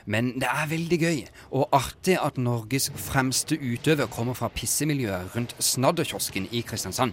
Men 0.08 0.30
det 0.40 0.48
er 0.48 0.70
veldig 0.70 0.98
gøy 1.02 1.18
og 1.52 1.74
artig 1.76 2.14
at 2.16 2.38
Norges 2.40 2.88
fremste 2.96 3.58
utøver 3.60 4.08
kommer 4.08 4.38
fra 4.38 4.48
pissemiljøet 4.48 5.34
rundt 5.34 5.52
Snadderkiosken 5.60 6.48
i 6.48 6.62
Kristiansand. 6.64 7.12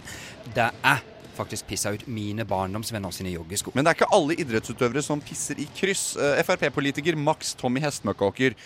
Det 0.56 0.70
jeg 0.72 1.04
faktisk 1.36 1.68
pissa 1.68 1.92
ut 1.94 2.06
mine 2.08 2.46
barndomsvenner 2.48 3.14
sine 3.14 3.34
joggesko. 3.34 3.74
Men 3.74 3.84
det 3.84 3.92
er 3.92 4.00
ikke 4.00 4.12
alle 4.16 4.36
idrettsutøvere 4.40 5.04
som 5.04 5.22
pisser 5.22 5.60
i 5.62 5.68
kryss. 5.76 6.08
Eh, 6.16 6.42
Frp-politiker 6.46 7.18
Max 7.20 7.54
Tommy 7.60 7.82
Hestmøkkåker, 7.84 8.56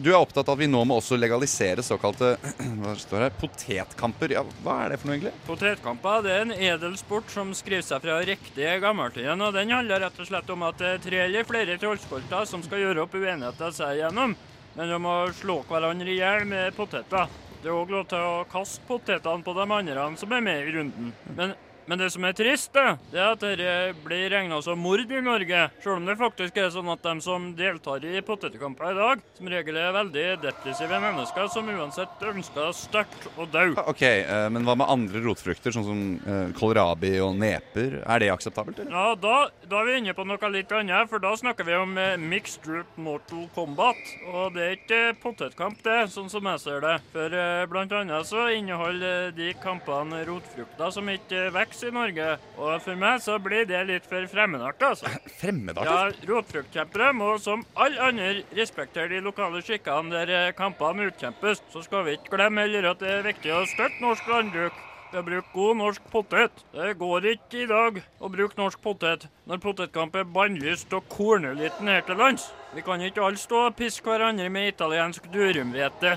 du 0.00 0.08
er 0.12 0.16
opptatt 0.16 0.48
av 0.48 0.54
at 0.54 0.62
vi 0.62 0.68
nå 0.70 0.80
må 0.86 0.96
også 0.96 1.16
legalisere 1.18 1.82
såkalte 1.84 2.34
hva 2.80 2.94
står 2.98 3.26
her, 3.26 3.34
potetkamper. 3.40 4.32
Ja, 4.36 4.44
hva 4.64 4.78
er 4.84 4.94
det 4.94 5.00
for 5.02 5.10
noe, 5.10 5.18
egentlig? 5.18 5.34
Potetkamper 5.48 6.24
det 6.24 6.32
er 6.32 6.46
en 6.46 6.56
edel 6.56 6.96
sport 7.00 7.28
som 7.34 7.52
skriver 7.56 7.84
seg 7.84 8.02
fra 8.04 8.18
riktig 8.24 8.70
gammeltiden. 8.84 9.44
og 9.44 9.54
Den 9.56 9.74
handler 9.74 10.06
rett 10.06 10.20
og 10.20 10.30
slett 10.30 10.50
om 10.54 10.64
at 10.70 10.80
det 10.80 10.92
er 10.94 11.04
tre 11.04 11.22
eller 11.26 11.48
flere 11.48 11.78
trollskolter 11.82 12.48
som 12.48 12.64
skal 12.64 12.84
gjøre 12.86 13.04
opp 13.04 13.18
uenigheter 13.18 13.74
seg 13.74 13.98
igjennom. 13.98 14.36
Men 14.74 14.90
de 14.90 14.98
må 15.02 15.18
slå 15.38 15.60
hverandre 15.68 16.10
i 16.10 16.18
hjel 16.18 16.48
med 16.50 16.74
poteter. 16.78 17.28
Det 17.62 17.70
er 17.70 17.76
òg 17.76 17.92
lov 17.94 18.08
til 18.10 18.20
å 18.20 18.42
kaste 18.50 18.82
potetene 18.88 19.44
på 19.44 19.54
de 19.56 19.64
andre 19.64 20.08
som 20.20 20.32
er 20.36 20.42
med 20.44 20.66
i 20.66 20.72
runden. 20.74 21.12
Men 21.36 21.54
Men 21.86 22.00
det 22.00 22.06
som 22.14 22.24
er 22.24 22.32
trist, 22.32 22.72
det 22.72 23.18
er 23.20 23.34
at 23.34 23.42
dette 23.42 23.72
blir 24.06 24.30
regna 24.32 24.56
som 24.64 24.78
mord 24.80 25.04
i 25.04 25.20
Norge. 25.20 25.66
Selv 25.84 25.98
om 25.98 26.06
det 26.08 26.16
faktisk 26.16 26.56
er 26.56 26.70
sånn 26.72 26.88
at 26.88 27.02
de 27.04 27.12
som 27.20 27.50
deltar 27.58 28.04
i 28.08 28.22
potetkamper 28.24 28.94
i 28.94 28.96
dag, 28.96 29.24
som 29.36 29.50
regel 29.52 29.76
er 29.76 29.92
veldig 29.92 30.24
depressive 30.40 31.00
mennesker 31.02 31.50
som 31.52 31.68
uansett 31.68 32.24
ønsker 32.24 32.70
sterkt 32.78 33.28
å 33.36 33.44
dø. 33.52 33.66
Ok, 33.84 34.00
eh, 34.00 34.46
Men 34.54 34.64
hva 34.64 34.78
med 34.80 34.88
andre 34.88 35.20
rotfrukter, 35.26 35.74
sånn 35.76 35.84
som 35.84 36.00
eh, 36.24 36.54
kålrabi 36.56 37.18
og 37.20 37.36
neper? 37.36 38.00
Er 38.00 38.24
det 38.24 38.32
akseptabelt, 38.32 38.80
eller? 38.80 38.94
Ja, 38.94 39.12
da, 39.20 39.36
da 39.68 39.82
er 39.82 39.90
vi 39.90 39.98
inne 40.00 40.16
på 40.16 40.24
noe 40.24 40.52
litt 40.54 40.72
annet, 40.72 41.12
for 41.12 41.20
da 41.20 41.34
snakker 41.36 41.68
vi 41.68 41.76
om 41.76 41.92
eh, 42.00 42.16
mixed 42.16 42.64
root 42.70 42.96
mortal 42.96 43.44
combat. 43.56 44.00
Og 44.32 44.56
det 44.56 44.64
er 44.64 44.78
ikke 44.78 45.02
potetkamp, 45.20 45.84
det, 45.84 46.00
sånn 46.16 46.32
som 46.32 46.48
jeg 46.48 46.64
ser 46.64 46.80
det. 46.80 46.96
For 47.12 47.38
blant 47.68 47.92
annet 47.92 48.24
så 48.28 48.48
inneholder 48.56 49.34
de 49.36 49.52
kampene 49.60 50.24
rotfrukter 50.24 50.92
som 50.94 51.12
ikke 51.12 51.50
vokser 51.52 51.73
i 51.82 51.90
Norge. 51.94 52.28
Og 52.56 52.72
for 52.84 53.00
meg 53.00 53.20
så 53.24 53.38
blir 53.42 53.66
det 53.68 53.82
litt 53.88 54.08
for 54.08 54.26
fremmedartet, 54.30 54.86
altså. 54.92 55.12
Fremmedartet? 55.42 56.22
Ja, 56.22 56.30
rotfruktkjempere 56.30 57.12
må 57.16 57.34
som 57.42 57.66
alle 57.74 58.08
andre 58.08 58.32
respektere 58.54 59.10
de 59.16 59.22
lokale 59.24 59.62
skikkene 59.64 60.14
der 60.14 60.34
eh, 60.38 60.54
kampene 60.56 61.10
utkjempes. 61.10 61.64
Så 61.74 61.84
skal 61.86 62.06
vi 62.06 62.18
ikke 62.18 62.36
glemme 62.36 62.66
heller 62.66 62.92
at 62.92 63.02
det 63.02 63.12
er 63.18 63.30
viktig 63.32 63.54
å 63.54 63.64
støtte 63.70 64.04
norsk 64.04 64.30
landbruk. 64.30 64.82
Å 65.14 65.20
bruke 65.22 65.46
god 65.54 65.76
norsk 65.78 66.06
potet. 66.10 66.62
Det 66.74 66.88
går 66.98 67.26
ikke 67.36 67.60
i 67.62 67.66
dag 67.70 68.00
å 68.18 68.28
bruke 68.32 68.58
norsk 68.58 68.80
potet 68.82 69.28
når 69.46 69.60
potetkamp 69.62 70.16
er 70.18 70.24
bannlyst 70.26 70.90
og 70.96 71.06
korneliten 71.12 71.86
her 71.86 72.02
til 72.02 72.18
lands. 72.18 72.48
Vi 72.74 72.82
kan 72.82 72.98
ikke 72.98 73.22
alle 73.22 73.38
stå 73.38 73.60
og 73.68 73.76
piske 73.78 74.10
hverandre 74.10 74.48
med 74.50 74.72
italiensk 74.72 75.28
durumhvete. 75.30 76.16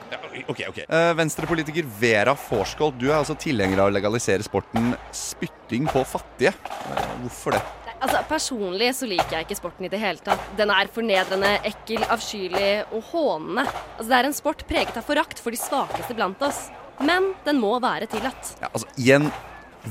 Ok, 0.50 0.64
ok. 0.72 0.80
Eh, 0.88 1.12
Venstrepolitiker 1.20 1.86
Vera 2.00 2.34
Forskold 2.34 2.98
du 2.98 3.12
er 3.12 3.20
altså 3.20 3.38
tilhenger 3.38 3.84
av 3.84 3.92
å 3.92 3.94
legalisere 3.94 4.46
sporten 4.48 4.96
spytting 5.14 5.86
på 5.94 6.02
fattige. 6.16 6.56
Uh, 6.90 7.14
Hvorfor 7.28 7.54
det? 7.54 7.62
Altså, 8.00 8.24
Personlig 8.30 8.90
så 8.98 9.10
liker 9.10 9.38
jeg 9.38 9.46
ikke 9.46 9.60
sporten 9.62 9.86
i 9.86 9.94
det 9.94 10.02
hele 10.02 10.26
tatt. 10.26 10.42
Den 10.58 10.74
er 10.74 10.90
fornedrende, 10.94 11.54
ekkel, 11.70 12.02
avskyelig 12.10 12.74
og 12.90 13.14
hånende. 13.14 13.70
Altså, 13.70 14.10
Det 14.10 14.20
er 14.24 14.32
en 14.32 14.38
sport 14.42 14.66
preget 14.70 14.98
av 14.98 15.06
forakt 15.06 15.38
for 15.42 15.54
de 15.54 15.62
svakeste 15.62 16.18
blant 16.18 16.42
oss. 16.50 16.66
Men 17.00 17.34
den 17.46 17.62
må 17.62 17.76
være 17.84 18.10
tillatt. 18.10 18.56
Ja, 18.62 18.72
altså, 18.74 18.88
igjen, 18.98 19.30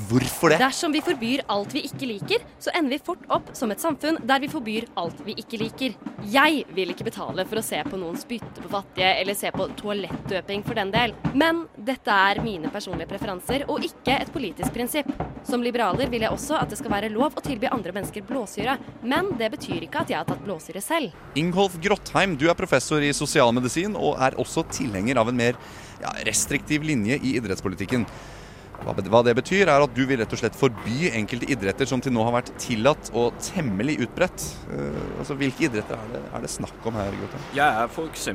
hvorfor 0.08 0.50
det? 0.50 0.58
Dersom 0.60 0.92
vi 0.92 1.00
forbyr 1.04 1.44
alt 1.52 1.74
vi 1.74 1.84
ikke 1.86 2.08
liker, 2.10 2.42
så 2.60 2.72
ender 2.74 2.96
vi 2.96 2.98
fort 3.06 3.22
opp 3.32 3.52
som 3.56 3.70
et 3.72 3.82
samfunn 3.82 4.18
der 4.26 4.42
vi 4.42 4.50
forbyr 4.50 4.88
alt 4.98 5.20
vi 5.26 5.36
ikke 5.40 5.60
liker. 5.62 5.94
Jeg 6.26 6.64
vil 6.74 6.90
ikke 6.92 7.06
betale 7.06 7.46
for 7.46 7.60
å 7.60 7.64
se 7.64 7.78
på 7.86 8.00
noen 8.00 8.18
spytte 8.18 8.64
på 8.64 8.72
fattige, 8.72 9.12
eller 9.20 9.38
se 9.38 9.52
på 9.54 9.68
toalettdøping 9.78 10.66
for 10.66 10.78
den 10.78 10.90
del. 10.94 11.14
Men 11.38 11.64
dette 11.76 12.10
er 12.10 12.42
mine 12.44 12.72
personlige 12.74 13.10
preferanser, 13.12 13.66
og 13.70 13.86
ikke 13.86 14.18
et 14.18 14.32
politisk 14.34 14.74
prinsipp. 14.74 15.10
Som 15.46 15.62
liberaler 15.62 16.10
vil 16.10 16.24
jeg 16.26 16.34
også 16.34 16.58
at 16.58 16.72
det 16.72 16.80
skal 16.80 16.90
være 16.96 17.12
lov 17.14 17.36
å 17.38 17.44
tilby 17.44 17.70
andre 17.70 17.94
mennesker 17.94 18.24
blåsyre, 18.26 18.74
men 19.06 19.30
det 19.38 19.52
betyr 19.54 19.86
ikke 19.86 20.02
at 20.02 20.10
jeg 20.10 20.18
har 20.18 20.26
tatt 20.26 20.42
blåsyre 20.42 20.82
selv. 20.82 21.14
Ingolf 21.38 21.78
Grottheim, 21.82 22.34
du 22.34 22.48
er 22.50 22.58
professor 22.58 23.04
i 23.04 23.14
sosialmedisin 23.14 23.94
og 23.94 24.18
er 24.18 24.34
også 24.42 24.66
tilhenger 24.74 25.22
av 25.22 25.30
en 25.30 25.38
mer 25.38 25.60
ja, 26.02 26.14
restriktiv 26.28 26.86
linje 26.86 27.20
i 27.20 27.36
idrettspolitikken. 27.40 28.06
Hva 28.84 29.22
det 29.24 29.34
betyr, 29.38 29.70
er 29.70 29.82
at 29.82 29.94
du 29.96 30.02
vil 30.06 30.20
rett 30.20 30.32
og 30.34 30.38
slett 30.38 30.56
forby 30.58 31.08
enkelte 31.16 31.48
idretter 31.50 31.88
som 31.88 32.02
til 32.04 32.12
nå 32.14 32.22
har 32.26 32.34
vært 32.36 32.52
tillatt 32.60 33.08
og 33.16 33.36
temmelig 33.42 33.96
utbredt. 34.04 34.44
Uh, 34.68 35.00
altså, 35.20 35.36
Hvilke 35.40 35.66
idretter 35.70 35.96
er 35.96 36.12
det, 36.12 36.22
er 36.36 36.44
det 36.44 36.52
snakk 36.52 36.88
om 36.88 36.98
her, 37.00 37.14
Grottheim? 37.16 37.46
Jeg 37.56 37.80
er 37.82 37.88
f.eks. 37.88 38.28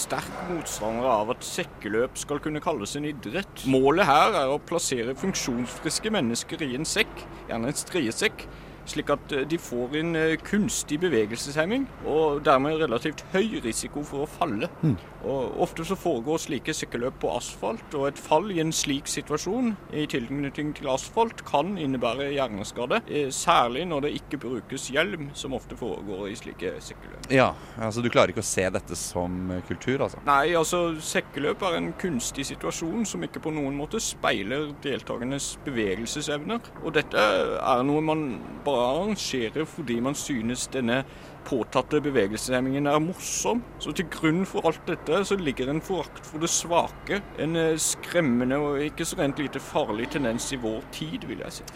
sterk 0.00 0.42
motstander 0.48 1.08
av 1.12 1.34
at 1.36 1.46
sekkeløp 1.46 2.18
skal 2.20 2.40
kunne 2.44 2.62
kalles 2.64 2.96
en 2.98 3.08
idrett. 3.12 3.66
Målet 3.70 4.08
her 4.08 4.38
er 4.40 4.54
å 4.54 4.60
plassere 4.62 5.16
funksjonsfriske 5.20 6.12
mennesker 6.14 6.64
i 6.64 6.74
en 6.78 6.88
sekk, 6.88 7.26
gjerne 7.50 7.70
en 7.70 7.82
striesekk, 7.84 8.48
slik 8.90 9.10
at 9.14 9.32
eh, 9.32 9.46
de 9.48 9.58
får 9.60 9.96
en 10.00 10.16
eh, 10.18 10.36
kunstig 10.44 11.00
bevegelseshemming 11.04 11.86
og 12.10 12.42
dermed 12.46 12.78
relativt 12.82 13.24
høy 13.34 13.60
risiko 13.64 14.04
for 14.06 14.24
å 14.24 14.30
falle. 14.30 14.70
Mm. 14.82 14.96
Og 15.24 15.60
Ofte 15.64 15.86
så 15.88 15.96
foregår 15.96 16.42
slike 16.42 16.74
sykkelløp 16.76 17.16
på 17.22 17.30
asfalt, 17.32 17.94
og 17.96 18.08
et 18.10 18.20
fall 18.20 18.50
i 18.52 18.60
en 18.60 18.72
slik 18.74 19.08
situasjon 19.08 19.72
i 19.96 20.04
tilknytning 20.10 20.74
til 20.76 20.90
asfalt 20.92 21.40
kan 21.48 21.78
innebære 21.80 22.28
hjerneskade, 22.34 23.00
eh, 23.08 23.30
særlig 23.32 23.86
når 23.88 24.06
det 24.06 24.12
ikke 24.20 24.42
brukes 24.44 24.90
hjelm, 24.92 25.30
som 25.34 25.56
ofte 25.56 25.78
foregår 25.80 26.28
i 26.28 26.36
slike 26.38 26.74
sykkelløp. 26.84 27.30
Ja, 27.32 27.52
altså 27.78 28.02
Du 28.04 28.10
klarer 28.12 28.34
ikke 28.34 28.44
å 28.44 28.46
se 28.46 28.66
dette 28.68 28.96
som 28.98 29.48
kultur, 29.68 30.04
altså? 30.04 30.20
Nei, 30.26 30.52
altså 30.58 30.82
sekkeløp 31.00 31.62
er 31.64 31.78
en 31.78 31.92
kunstig 31.98 32.44
situasjon 32.50 33.06
som 33.08 33.24
ikke 33.24 33.40
på 33.40 33.54
noen 33.54 33.76
måte 33.78 34.00
speiler 34.02 34.74
deltakernes 34.84 35.54
bevegelsesevner. 35.64 36.60
Og 36.84 36.92
dette 36.98 37.24
er 37.24 37.82
noe 37.86 38.02
man 38.04 38.26
bare 38.66 38.73
arrangerer 38.78 39.66
fordi 39.68 40.00
man 40.00 40.16
synes 40.18 40.66
denne 40.72 41.02
påtatte 41.44 42.00
bevegelseshemmingen 42.04 42.88
er 42.88 43.00
morsom. 43.04 43.62
Så 43.78 43.92
til 43.96 44.08
grunn 44.12 44.44
for 44.48 44.66
alt 44.68 44.84
dette 44.88 45.24
så 45.28 45.36
ligger 45.40 45.70
en 45.70 45.82
forakt 45.84 46.26
for 46.26 46.42
det 46.42 46.50
svake. 46.52 47.20
En 47.38 47.56
eh, 47.60 47.74
skremmende 47.80 48.60
og 48.60 48.80
ikke 48.84 49.06
så 49.08 49.20
rent 49.20 49.42
lite 49.42 49.62
farlig 49.62 50.10
tendens 50.14 50.50
i 50.52 50.60
vår 50.60 50.82
tid, 50.92 51.28
vil 51.28 51.44
jeg 51.44 51.60
si. 51.60 51.68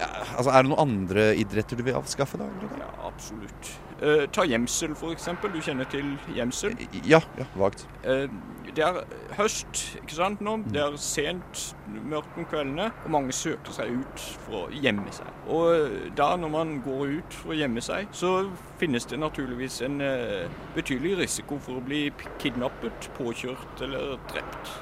Ja, 0.00 0.10
altså, 0.36 0.50
Er 0.50 0.62
det 0.64 0.70
noen 0.72 0.82
andre 0.82 1.26
idretter 1.38 1.78
du 1.78 1.84
vil 1.86 1.96
avskaffe, 1.98 2.40
da? 2.40 2.48
Eller? 2.50 2.78
Ja, 2.82 2.90
absolutt. 3.06 3.74
Eh, 4.02 4.24
ta 4.34 4.42
gjemsel, 4.48 4.96
f.eks. 4.98 5.28
Du 5.54 5.60
kjenner 5.62 5.86
til 5.90 6.16
gjemsel? 6.34 6.74
Ja, 7.06 7.20
ja, 7.38 7.46
vagt. 7.54 7.86
Eh, 8.02 8.26
det 8.74 8.82
er 8.82 9.04
høst, 9.38 9.84
ikke 10.00 10.16
sant 10.16 10.42
nå? 10.42 10.56
Det 10.74 10.80
er 10.82 10.96
sent, 10.98 11.62
mørkt 12.10 12.34
om 12.40 12.48
kveldene, 12.50 12.88
og 13.04 13.12
mange 13.14 13.34
søker 13.36 13.76
seg 13.76 13.92
ut 14.00 14.24
for 14.48 14.64
å 14.64 14.82
gjemme 14.82 15.14
seg. 15.14 15.30
Og 15.46 15.68
eh, 15.76 16.08
da, 16.18 16.32
når 16.40 16.52
man 16.56 16.74
går 16.84 17.20
ut 17.20 17.38
for 17.38 17.54
å 17.54 17.58
gjemme 17.60 17.84
seg, 17.84 18.10
så 18.16 18.34
finnes 18.82 19.06
det 19.10 19.20
naturligvis 19.22 19.78
en 19.86 20.00
eh, 20.02 20.50
betydelig 20.74 21.20
risiko 21.22 21.60
for 21.62 21.78
å 21.78 21.86
bli 21.86 22.08
kidnappet, 22.42 23.12
påkjørt 23.20 23.86
eller 23.86 24.16
drept. 24.32 24.74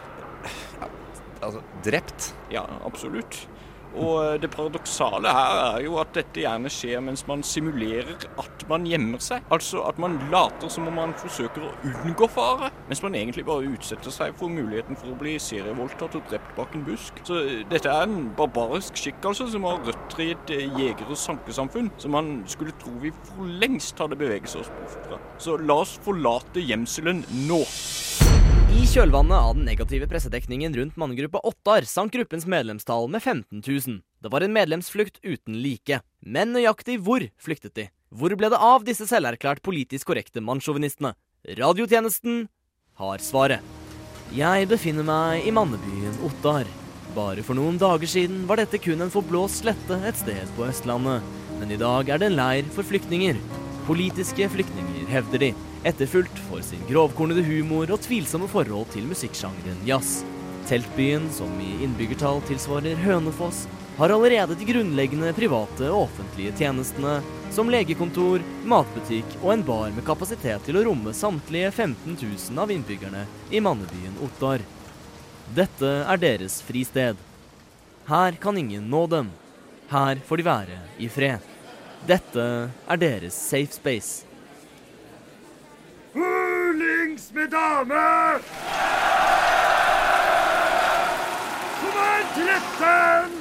Altså, 1.43 1.61
drept? 1.85 2.33
Ja, 2.55 2.65
absolutt. 2.87 3.45
Og 3.99 4.15
eh, 4.25 4.37
det 4.41 4.51
paradoksale 4.53 5.33
her 5.33 5.59
er 5.63 5.81
jo 5.85 5.99
at 6.01 6.13
dette 6.17 6.43
gjerne 6.45 6.71
skjer 6.73 7.03
mens 7.05 7.25
man 7.29 7.45
simulerer 7.47 8.27
at 8.41 8.65
man 8.71 8.87
gjemmer 8.89 9.23
seg. 9.23 9.45
Altså 9.53 9.83
at 9.89 9.99
man 10.03 10.19
later 10.33 10.73
som 10.73 10.89
om 10.89 10.97
man 10.97 11.15
forsøker 11.19 11.67
å 11.67 11.73
unngå 11.93 12.29
fare, 12.33 12.71
mens 12.89 13.03
man 13.05 13.17
egentlig 13.19 13.45
bare 13.49 13.69
utsetter 13.73 14.15
seg 14.15 14.37
for 14.41 14.53
muligheten 14.53 14.99
for 14.99 15.13
å 15.13 15.19
bli 15.21 15.37
serievoldtatt 15.43 16.17
og 16.19 16.29
drept 16.31 16.55
bak 16.59 16.77
en 16.77 16.87
busk. 16.89 17.23
Så 17.29 17.41
eh, 17.43 17.65
dette 17.71 17.93
er 17.93 18.07
en 18.07 18.31
barbarisk 18.39 18.99
skikk 19.01 19.31
altså, 19.33 19.49
som 19.53 19.69
har 19.69 19.83
røtter 19.87 20.25
i 20.25 20.31
et 20.37 20.55
eh, 20.55 20.69
jeger- 20.81 21.11
og 21.11 21.21
sankesamfunn, 21.21 21.93
som 22.03 22.17
man 22.17 22.35
skulle 22.51 22.77
tro 22.83 22.95
vi 23.03 23.13
for 23.25 23.49
lengst 23.63 24.01
hadde 24.03 24.19
beveget 24.19 24.57
oss 24.59 24.71
bort 24.73 24.97
fra. 25.09 25.21
Så 25.43 25.59
la 25.61 25.83
oss 25.85 25.99
forlate 26.05 26.65
gjemselen 26.65 27.25
nå. 27.49 27.63
I 28.73 28.87
kjølvannet 28.89 29.37
av 29.37 29.57
den 29.59 29.67
negative 29.69 30.07
pressedekningen 30.09 30.73
rundt 30.73 30.95
mannegruppa 30.97 31.43
Ottar 31.45 31.85
sank 31.85 32.15
gruppens 32.15 32.47
medlemstall 32.49 33.05
med 33.13 33.21
15 33.21 33.61
000. 33.67 33.99
Det 34.01 34.31
var 34.33 34.41
en 34.41 34.55
medlemsflukt 34.55 35.19
uten 35.21 35.59
like. 35.61 35.99
Men 36.25 36.55
nøyaktig 36.57 36.97
hvor 37.05 37.27
flyktet 37.37 37.75
de? 37.77 37.85
Hvor 38.09 38.33
ble 38.33 38.49
det 38.49 38.61
av 38.65 38.87
disse 38.87 39.05
selverklært 39.11 39.61
politisk 39.67 40.09
korrekte 40.09 40.41
mannssjåvinistene? 40.41 41.13
Radiotjenesten 41.59 42.47
har 42.97 43.21
svaret. 43.21 43.61
Jeg 44.33 44.71
befinner 44.71 45.05
meg 45.05 45.45
i 45.45 45.53
mannebyen 45.53 46.17
Ottar. 46.25 46.65
Bare 47.13 47.45
for 47.45 47.59
noen 47.59 47.77
dager 47.77 48.09
siden 48.09 48.47
var 48.49 48.63
dette 48.63 48.81
kun 48.81 49.05
en 49.05 49.13
forblåst 49.13 49.67
slette 49.67 50.01
et 50.09 50.17
sted 50.17 50.57
på 50.57 50.65
Østlandet. 50.71 51.21
Men 51.59 51.77
i 51.77 51.81
dag 51.81 52.09
er 52.09 52.25
det 52.25 52.33
en 52.33 52.41
leir 52.41 52.73
for 52.73 52.89
flyktninger. 52.89 53.37
Politiske 53.85 54.49
flyktninger, 54.57 55.05
hevder 55.13 55.45
de. 55.45 55.53
Etterfulgt 55.85 56.39
for 56.49 56.63
sin 56.63 56.83
grovkornede 56.87 57.43
humor 57.43 57.91
og 57.91 58.03
tvilsomme 58.05 58.47
forhold 58.51 58.93
til 58.95 59.09
musikksjangeren 59.11 59.81
jazz. 59.87 60.21
Teltbyen, 60.69 61.27
som 61.35 61.51
i 61.59 61.73
innbyggertall 61.83 62.39
tilsvarer 62.47 63.01
Hønefoss, 63.03 63.65
har 63.97 64.15
allerede 64.15 64.55
de 64.55 64.69
grunnleggende 64.69 65.33
private 65.35 65.91
og 65.91 66.05
offentlige 66.05 66.55
tjenestene, 66.61 67.19
som 67.53 67.69
legekontor, 67.71 68.41
matbutikk 68.65 69.35
og 69.43 69.51
en 69.57 69.67
bar 69.67 69.91
med 69.93 70.07
kapasitet 70.07 70.63
til 70.69 70.79
å 70.79 70.87
romme 70.87 71.13
samtlige 71.17 71.75
15 71.75 72.15
000 72.15 72.63
av 72.63 72.71
innbyggerne 72.73 73.27
i 73.51 73.61
mannebyen 73.61 74.17
Ottar. 74.25 74.63
Dette 75.53 75.93
er 76.07 76.23
deres 76.23 76.63
fristed. 76.65 77.19
Her 78.07 78.39
kan 78.41 78.57
ingen 78.59 78.87
nå 78.91 79.09
dem. 79.11 79.35
Her 79.91 80.23
får 80.25 80.41
de 80.41 80.47
være 80.47 80.83
i 81.03 81.11
fred. 81.11 81.43
Dette 82.07 82.45
er 82.71 83.03
deres 83.03 83.35
safe 83.35 83.75
space. 83.75 84.32
Hulings 87.13 87.33
med 87.35 87.49
dame! 87.51 88.41
Kom 91.81 91.93
her 92.01 92.23
til! 92.33 93.33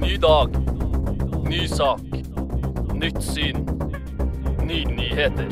Ny 0.00 0.16
dag. 0.22 0.48
Ny 1.48 1.66
sak. 1.66 2.00
Nytt 2.94 3.22
syn. 3.22 3.66
Nye 4.66 4.84
nyheter. 4.84 5.50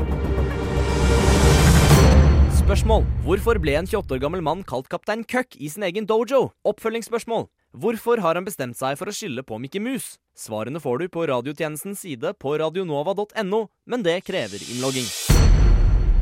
Spørsmål. 2.55 3.03
Hvorfor 3.24 3.59
ble 3.59 3.74
en 3.74 3.87
28 3.87 4.14
år 4.14 4.18
gammel 4.22 4.42
mann 4.42 4.62
kalt 4.62 4.88
kaptein 4.88 5.24
Køkk 5.24 5.57
i 5.59 5.68
sin 5.68 5.83
egen 5.83 6.07
dojo? 6.07 6.51
Oppfølgingsspørsmål. 6.64 7.48
Hvorfor 7.79 8.19
har 8.19 8.35
han 8.35 8.47
bestemt 8.47 8.75
seg 8.75 8.97
for 8.99 9.07
å 9.07 9.12
skylde 9.14 9.45
på 9.47 9.55
Mikke 9.62 9.79
Mus? 9.79 10.17
Svarene 10.35 10.81
får 10.83 10.99
du 10.99 11.05
på 11.14 11.27
radiotjenestens 11.31 12.01
side 12.03 12.33
på 12.43 12.57
radionova.no, 12.59 13.61
men 13.87 14.03
det 14.03 14.17
krever 14.27 14.64
innlogging. 14.73 15.07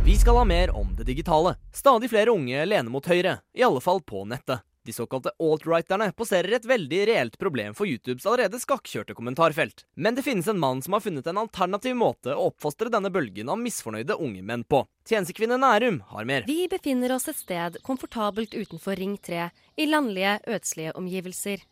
Vi 0.05 0.17
skal 0.21 0.37
ha 0.37 0.45
mer 0.45 0.75
om 0.77 0.91
det 0.99 1.07
digitale. 1.09 1.55
Stadig 1.73 2.11
flere 2.13 2.35
unge 2.35 2.67
lener 2.69 2.93
mot 2.93 3.09
høyre, 3.09 3.39
i 3.57 3.65
alle 3.65 3.81
fall 3.81 4.03
på 4.05 4.27
nettet. 4.29 4.67
De 4.87 4.93
såkalte 4.93 5.33
alt-righterne 5.43 6.13
poserer 6.15 6.53
et 6.55 6.67
veldig 6.71 7.01
reelt 7.09 7.39
problem 7.43 7.75
for 7.75 7.91
YouTubes 7.91 8.23
allerede 8.23 8.61
skakkjørte 8.63 9.17
kommentarfelt. 9.19 9.83
Men 9.99 10.15
det 10.15 10.23
finnes 10.23 10.47
en 10.47 10.61
mann 10.63 10.83
som 10.85 10.95
har 10.95 11.03
funnet 11.03 11.27
en 11.27 11.41
alternativ 11.43 11.97
måte 11.99 12.37
å 12.37 12.53
oppfostre 12.53 12.93
denne 12.95 13.11
bølgen 13.11 13.51
av 13.51 13.59
misfornøyde 13.59 14.15
unge 14.23 14.45
menn 14.47 14.63
på. 14.63 14.85
Tjenestekvinne 15.11 15.59
Nærum 15.59 15.99
har 16.13 16.29
mer. 16.31 16.47
Vi 16.47 16.69
befinner 16.71 17.17
oss 17.17 17.27
et 17.33 17.41
sted 17.41 17.81
komfortabelt 17.83 18.55
utenfor 18.55 18.95
Ring 19.01 19.17
3, 19.19 19.49
i 19.75 19.89
landlige, 19.91 20.39
ødslige 20.55 20.95
omgivelser. 20.95 21.67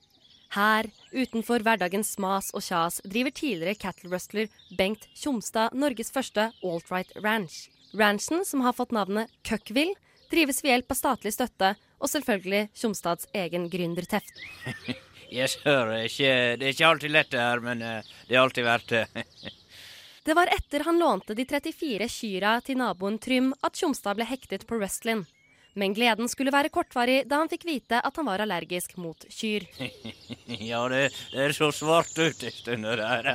Her, 0.58 0.90
utenfor 1.14 1.62
hverdagens 1.62 2.16
mas 2.18 2.50
og 2.50 2.66
kjas, 2.66 2.98
driver 3.06 3.30
tidligere 3.30 3.78
cattle 3.78 4.10
rustler 4.10 4.50
Bengt 4.74 5.06
Tjomstad 5.14 5.70
Norges 5.78 6.10
første 6.14 6.50
alt-right 6.66 7.14
ranch. 7.22 7.68
Ranchen, 7.94 8.42
som 8.42 8.66
har 8.66 8.74
fått 8.74 8.90
navnet 8.90 9.30
Cuckville, 9.46 9.94
drives 10.30 10.62
ved 10.64 10.74
hjelp 10.74 10.94
av 10.94 10.98
statlig 10.98 11.34
støtte 11.34 11.74
og 11.98 12.10
selvfølgelig 12.10 12.68
Tjomstads 12.76 13.28
egen 13.34 13.68
gründerteft. 13.72 14.32
Jeg 15.34 15.50
hører 15.64 16.04
ikke 16.06 16.32
Det 16.60 16.66
er 16.66 16.74
ikke 16.74 16.88
alltid 16.88 17.10
lett 17.10 17.30
det 17.32 17.42
her, 17.42 17.62
men 17.64 17.82
eh, 17.82 18.10
det 18.28 18.36
er 18.36 18.42
alltid 18.44 18.66
verdt 18.66 18.92
det. 18.92 19.06
Det 20.24 20.32
var 20.32 20.48
etter 20.48 20.86
han 20.86 20.96
lånte 20.96 21.34
de 21.36 21.44
34 21.44 22.06
kyra 22.08 22.54
til 22.64 22.78
naboen 22.80 23.18
Trym 23.20 23.50
at 23.60 23.76
Tjomstad 23.76 24.16
ble 24.16 24.24
hektet 24.24 24.64
på 24.64 24.78
wrestling. 24.80 25.26
Men 25.74 25.92
gleden 25.92 26.30
skulle 26.30 26.54
være 26.54 26.70
kortvarig 26.72 27.24
da 27.28 27.42
han 27.42 27.50
fikk 27.50 27.66
vite 27.68 27.98
at 28.00 28.16
han 28.16 28.28
var 28.30 28.40
allergisk 28.40 28.96
mot 28.96 29.26
kyr. 29.28 29.66
Ja, 30.70 30.80
det, 30.88 31.10
det 31.32 31.40
er 31.48 31.52
så 31.56 31.68
svart 31.74 32.14
ute 32.16 32.46
en 32.48 32.56
stund 32.56 32.86
der. 32.86 33.28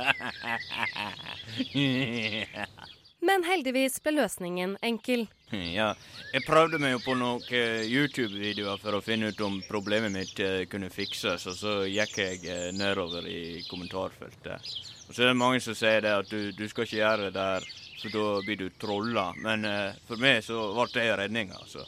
Men 3.20 3.44
heldigvis 3.44 4.00
ble 4.02 4.16
løsningen 4.22 4.78
enkel. 4.82 5.26
Ja, 5.50 5.88
jeg 6.30 6.44
prøvde 6.46 6.78
meg 6.78 6.92
jo 6.92 7.00
på 7.02 7.16
noen 7.18 7.42
eh, 7.50 7.82
YouTube-videoer 7.90 8.78
for 8.78 8.94
å 8.94 9.02
finne 9.02 9.32
ut 9.32 9.40
om 9.42 9.56
problemet 9.66 10.12
mitt 10.14 10.38
eh, 10.38 10.62
kunne 10.70 10.92
fikses, 10.94 11.46
og 11.50 11.56
så 11.58 11.72
gikk 11.90 12.18
jeg 12.20 12.44
eh, 12.46 12.68
nedover 12.76 13.26
i 13.26 13.58
kommentarfeltet. 13.66 14.70
Og 15.08 15.16
så 15.16 15.24
er 15.24 15.32
det 15.32 15.40
mange 15.40 15.58
som 15.64 15.74
sier 15.74 16.04
det 16.06 16.14
at 16.22 16.30
du, 16.30 16.52
du 16.54 16.68
skal 16.70 16.86
ikke 16.86 17.00
gjøre 17.00 17.26
det 17.26 17.34
der, 17.34 17.66
for 17.98 18.14
da 18.14 18.26
blir 18.46 18.60
du 18.60 18.68
trolla. 18.78 19.32
Men 19.42 19.66
uh, 19.66 19.96
for 20.06 20.22
meg 20.22 20.44
så 20.46 20.70
ble 20.76 20.86
det 20.94 21.08
redninga, 21.18 21.58
altså. 21.58 21.82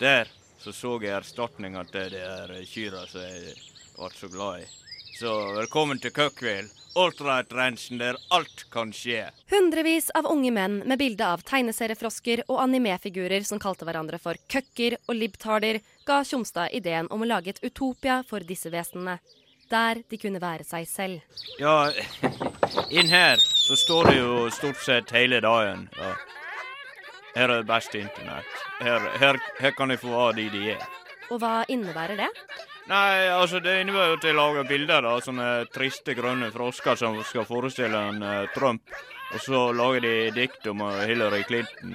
Der 0.00 0.30
så 0.62 0.72
så 0.72 0.94
jeg 1.02 1.12
erstatninga 1.12 1.84
til 1.92 2.14
de 2.14 2.22
her 2.22 2.54
kyrne 2.64 3.04
som 3.10 3.26
jeg 3.26 3.52
ble 3.98 4.14
så 4.16 4.32
glad 4.32 4.64
i. 4.64 4.70
Så 5.18 5.34
velkommen 5.58 6.00
til 6.00 6.16
Køkkville. 6.16 6.81
Ultralight-ranchen 6.94 7.98
der 7.98 8.18
alt 8.30 8.64
kan 8.72 8.92
skje. 8.92 9.26
Hundrevis 9.50 10.10
av 10.14 10.26
unge 10.30 10.52
menn 10.52 10.80
med 10.86 11.00
bilde 11.00 11.26
av 11.26 11.44
tegneseriefrosker 11.48 12.44
og 12.48 12.60
animefigurer 12.64 13.46
som 13.48 13.60
kalte 13.62 13.88
hverandre 13.88 14.20
for 14.22 14.40
køkker 14.52 14.98
og 15.06 15.16
libtarder, 15.16 15.80
ga 16.06 16.22
Tjomstad 16.26 16.74
ideen 16.76 17.08
om 17.10 17.22
å 17.22 17.30
lage 17.30 17.54
et 17.54 17.62
utopia 17.64 18.22
for 18.28 18.44
disse 18.44 18.72
vesenene. 18.72 19.18
Der 19.72 20.02
de 20.10 20.18
kunne 20.20 20.42
være 20.42 20.66
seg 20.68 20.84
selv. 20.88 21.38
Ja, 21.60 21.88
inn 22.92 23.08
her 23.08 23.40
så 23.40 23.78
står 23.78 24.10
det 24.10 24.18
jo 24.18 24.50
stort 24.52 24.82
sett 24.84 25.14
hele 25.16 25.40
dagen. 25.40 25.86
Ja. 25.96 26.12
Her 27.32 27.48
er 27.48 27.62
det 27.62 27.68
beste 27.70 28.02
internett. 28.02 28.58
Her, 28.82 29.06
her, 29.22 29.40
her 29.62 29.72
kan 29.78 29.88
de 29.88 29.96
få 29.96 30.12
være 30.12 30.36
de 30.42 30.50
de 30.52 30.66
er. 30.74 30.84
Og 31.32 31.40
hva 31.40 31.62
innebærer 31.72 32.20
det? 32.20 32.28
Nei, 32.90 33.28
altså 33.30 33.60
det 33.62 33.76
innebærer 33.80 34.10
jo 34.10 34.18
at 34.18 34.24
jeg 34.26 34.34
lager 34.34 34.66
bilder 34.66 35.06
av 35.06 35.20
sånne 35.22 35.48
triste 35.70 36.16
grønne 36.18 36.50
frosker 36.50 36.98
som 36.98 37.18
skal 37.26 37.46
forestille 37.46 37.98
en 38.10 38.24
uh, 38.26 38.48
Trump. 38.54 38.90
Og 39.32 39.40
så 39.40 39.60
lager 39.72 40.02
de 40.04 40.16
dikt 40.36 40.66
om 40.68 40.82
eh, 40.84 41.04
Hillary 41.08 41.40
Clinton. 41.48 41.94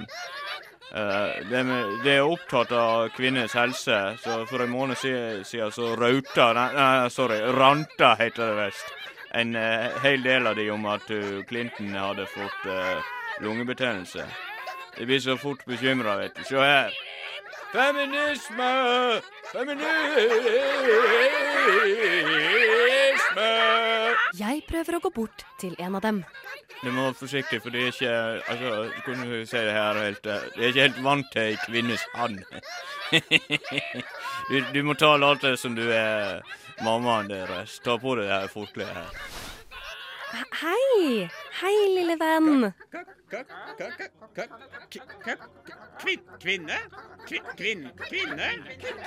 Uh, 0.88 1.36
det, 1.50 1.60
med, 1.68 1.92
det 2.02 2.16
er 2.16 2.26
opptatt 2.26 2.72
av 2.74 3.12
kvinners 3.14 3.54
helse, 3.54 3.98
så 4.24 4.40
for 4.48 4.64
en 4.64 4.72
måned 4.72 4.98
siden, 4.98 5.44
så 5.70 5.92
rauta 6.00 6.48
Nei, 6.56 6.66
nei, 6.74 6.88
sorry, 7.14 7.38
ranta, 7.54 8.16
heter 8.18 8.42
det 8.42 8.64
visst. 8.64 8.90
En 9.38 9.54
uh, 9.54 10.00
hel 10.02 10.24
del 10.24 10.50
av 10.50 10.58
de 10.58 10.66
om 10.74 10.88
at 10.90 11.06
Clinton 11.46 11.94
hadde 11.94 12.26
fått 12.32 12.66
lungebetennelse. 13.44 14.26
Jeg 14.98 15.06
blir 15.06 15.22
så 15.22 15.38
fort 15.38 15.62
bekymra, 15.68 16.16
vet 16.18 16.34
du. 16.34 16.42
Se 16.48 16.58
her. 16.58 16.96
Feminisme! 17.72 18.70
Feminisme! 19.52 19.88
Jeg 24.38 24.62
prøver 24.68 24.96
å 24.96 25.00
gå 25.04 25.10
bort 25.12 25.44
til 25.60 25.74
en 25.78 25.98
av 25.98 26.02
dem. 26.04 26.22
Du 26.80 26.88
må 26.94 27.08
være 27.08 27.18
forsiktig, 27.18 27.60
for 27.60 27.74
det 27.74 27.82
er 27.82 27.92
ikke 27.92 28.14
altså, 28.52 28.70
kunne 29.04 29.26
du 29.28 29.46
se 29.50 29.60
det 29.66 29.74
her 29.74 29.98
helt 29.98 30.26
eh, 30.30 30.46
Det 30.54 30.62
er 30.62 30.68
ikke 30.72 30.86
helt 30.86 31.02
vant 31.04 31.30
til 31.32 31.42
ei 31.42 31.56
kvinnes 31.66 32.04
hand. 32.14 32.38
du, 34.50 34.56
du 34.72 34.80
må 34.86 34.94
ta 34.94 35.12
alt 35.18 35.44
det 35.44 35.56
som 35.58 35.76
du 35.76 35.84
er 35.90 36.40
mammaen 36.86 37.28
deres. 37.28 37.80
Ta 37.84 37.98
på 38.00 38.16
deg 38.16 38.30
det 38.30 38.32
her 38.32 38.52
forkleet 38.52 38.94
her. 38.96 39.12
Hei! 40.62 41.28
Hei, 41.60 41.76
lille 41.98 42.16
venn. 42.20 42.70
Kvin, 46.00 46.20
kvinne? 46.42 46.78
Kvin, 47.26 47.42
kvin, 47.56 47.90
kvinne? 48.08 48.48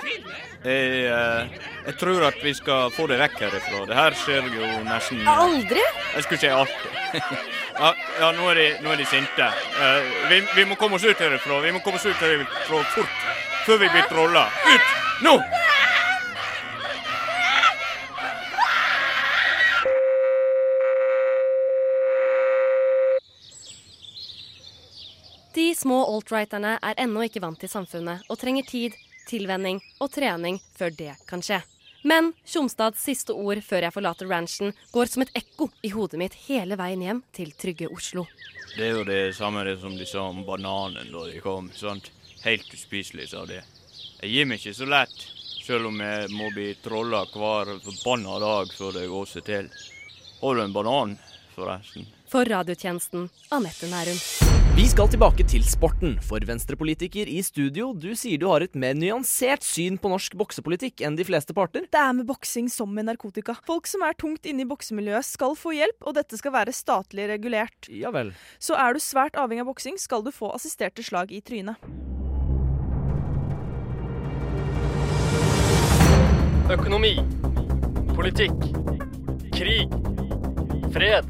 Kvinne? 0.00 0.36
Jeg, 0.64 1.50
jeg 1.86 1.94
tror 1.98 2.26
at 2.28 2.38
vi 2.44 2.52
skal 2.54 2.92
få 2.94 3.08
det 3.10 3.18
vekk 3.18 3.40
herifra. 3.40 3.82
Det 3.88 3.98
her 3.98 4.18
skjer 4.22 4.46
jo 4.54 4.68
nesten 4.86 5.26
Aldri? 5.26 5.82
Jeg 6.14 6.26
skulle 6.26 6.40
si 6.44 6.52
alltid. 6.52 7.18
ja, 7.82 7.90
ja, 8.20 8.30
nå 8.38 8.48
er 8.52 8.60
de, 8.60 8.68
nå 8.84 8.94
er 8.94 9.02
de 9.02 9.10
sinte. 9.10 9.50
Eh, 9.88 10.14
vi, 10.30 10.42
vi 10.54 10.68
må 10.70 10.78
komme 10.78 11.00
oss 11.00 11.08
ut 11.08 11.18
herifra. 11.26 11.58
Vi 11.66 11.74
må 11.74 11.82
komme 11.82 11.98
oss 11.98 12.06
ut 12.06 12.22
herifra 12.22 12.86
fort. 12.94 13.20
Før 13.66 13.82
vi 13.82 13.90
blir 13.90 14.06
trolla. 14.10 14.46
Ut! 14.70 14.96
Nå! 15.26 15.38
Små 25.82 25.98
alt-righterne 26.14 26.76
er 26.78 27.02
ennå 27.02 27.26
ikke 27.26 27.42
vant 27.42 27.60
til 27.60 27.70
samfunnet 27.70 28.26
og 28.30 28.38
trenger 28.40 28.66
tid, 28.68 28.96
tilvenning 29.28 29.80
og 30.00 30.10
trening 30.14 30.60
før 30.78 30.94
det 30.98 31.14
kan 31.28 31.42
skje. 31.44 31.62
Men 32.02 32.32
Tjomstads 32.44 33.02
siste 33.02 33.34
ord 33.34 33.60
før 33.62 33.86
jeg 33.86 33.94
forlater 33.94 34.30
ranchen, 34.30 34.72
går 34.90 35.10
som 35.10 35.22
et 35.22 35.36
ekko 35.38 35.68
i 35.86 35.92
hodet 35.94 36.18
mitt 36.18 36.34
hele 36.48 36.78
veien 36.78 37.02
hjem 37.04 37.20
til 37.34 37.52
trygge 37.54 37.90
Oslo. 37.94 38.26
Det 38.74 38.88
er 38.88 38.96
jo 38.96 39.04
det 39.06 39.20
samme 39.36 39.62
det 39.68 39.76
som 39.82 39.94
de 39.98 40.06
sa 40.08 40.24
om 40.30 40.42
bananen 40.46 41.12
da 41.12 41.26
de 41.28 41.42
kom. 41.44 41.70
sant? 41.74 42.10
Helt 42.42 42.66
uspiselig, 42.74 43.28
sa 43.30 43.44
de. 43.46 43.60
Jeg 44.22 44.30
gir 44.32 44.48
meg 44.50 44.58
ikke 44.58 44.74
så 44.74 44.88
lett, 44.90 45.14
selv 45.62 45.92
om 45.92 46.00
jeg 46.02 46.30
må 46.34 46.50
bli 46.54 46.72
trolla 46.82 47.22
hver 47.30 47.76
forbanna 47.84 48.40
dag 48.42 48.72
før 48.74 48.98
det 48.98 49.06
går 49.12 49.30
seg 49.30 49.46
til. 49.46 49.70
Har 50.40 50.58
du 50.58 50.64
en 50.64 50.74
banan, 50.74 51.14
forresten? 51.54 52.08
For 52.32 52.48
radiotjenesten 52.48 53.28
Anette 53.54 53.92
Nærum. 53.92 54.51
Vi 54.72 54.84
skal 54.88 55.08
tilbake 55.12 55.44
til 55.44 55.64
sporten, 55.68 56.14
for 56.24 56.40
venstrepolitiker 56.48 57.28
i 57.28 57.42
studio, 57.44 57.90
du 57.92 58.14
sier 58.16 58.40
du 58.40 58.46
har 58.48 58.64
et 58.64 58.76
mer 58.78 58.94
nyansert 58.96 59.66
syn 59.66 59.98
på 60.00 60.08
norsk 60.08 60.36
boksepolitikk 60.40 61.02
enn 61.04 61.18
de 61.18 61.26
fleste 61.28 61.52
parter. 61.56 61.84
Det 61.92 62.00
er 62.00 62.14
med 62.16 62.28
boksing 62.30 62.70
som 62.72 62.88
med 62.94 63.10
narkotika. 63.10 63.58
Folk 63.68 63.90
som 63.90 64.04
er 64.06 64.16
tungt 64.16 64.48
inne 64.48 64.64
i 64.64 64.68
boksemiljøet 64.70 65.28
skal 65.28 65.58
få 65.60 65.74
hjelp, 65.76 65.98
og 66.06 66.16
dette 66.16 66.38
skal 66.40 66.54
være 66.56 66.72
statlig 66.72 67.28
regulert. 67.28 67.90
Ja 67.92 68.14
vel. 68.14 68.32
Så 68.62 68.78
er 68.78 68.96
du 68.96 69.02
svært 69.04 69.36
avhengig 69.36 69.66
av 69.66 69.72
boksing, 69.74 70.00
skal 70.00 70.24
du 70.24 70.32
få 70.32 70.54
assisterte 70.56 71.04
slag 71.04 71.34
i 71.36 71.42
trynet. 71.44 71.76
Økonomi. 76.72 77.18
Politikk. 78.16 78.70
Krig. 79.52 79.92
Fred. 80.94 81.28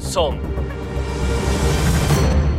Sånn. 0.00 0.40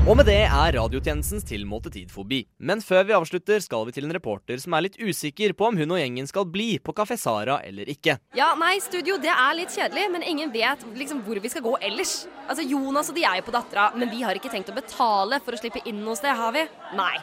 Og 0.06 0.14
med 0.14 0.28
det 0.30 0.44
er 0.46 0.76
radiotjenestens 0.76 1.48
tilmålte 1.50 1.90
tid 1.90 2.12
forbi. 2.14 2.44
Men 2.62 2.78
før 2.86 3.08
vi 3.08 3.16
avslutter, 3.18 3.58
skal 3.64 3.88
vi 3.88 3.96
til 3.96 4.06
en 4.06 4.14
reporter 4.14 4.60
som 4.62 4.76
er 4.78 4.84
litt 4.86 5.00
usikker 5.02 5.56
på 5.58 5.66
om 5.66 5.80
hun 5.82 5.96
og 5.96 5.98
gjengen 5.98 6.30
skal 6.30 6.46
bli 6.46 6.76
på 6.78 6.94
Kafé 6.94 7.18
Sara 7.18 7.56
eller 7.66 7.90
ikke. 7.90 8.20
Ja, 8.38 8.52
nei, 8.60 8.76
studio, 8.86 9.18
det 9.18 9.34
er 9.34 9.58
litt 9.58 9.74
kjedelig, 9.74 10.06
men 10.14 10.28
ingen 10.30 10.54
vet 10.54 10.86
liksom 10.94 11.24
hvor 11.26 11.42
vi 11.42 11.50
skal 11.50 11.66
gå 11.66 11.74
ellers. 11.90 12.14
Altså, 12.46 12.68
Jonas 12.70 13.10
og 13.10 13.18
de 13.18 13.26
er 13.26 13.42
jo 13.42 13.48
på 13.50 13.56
Dattera, 13.58 13.88
men 13.98 14.14
vi 14.14 14.22
har 14.22 14.38
ikke 14.38 14.54
tenkt 14.54 14.70
å 14.70 14.78
betale 14.78 15.42
for 15.42 15.58
å 15.58 15.64
slippe 15.64 15.82
inn 15.90 16.06
noe 16.06 16.22
sted, 16.22 16.38
har 16.38 16.54
vi? 16.54 16.68
Nei. 17.02 17.16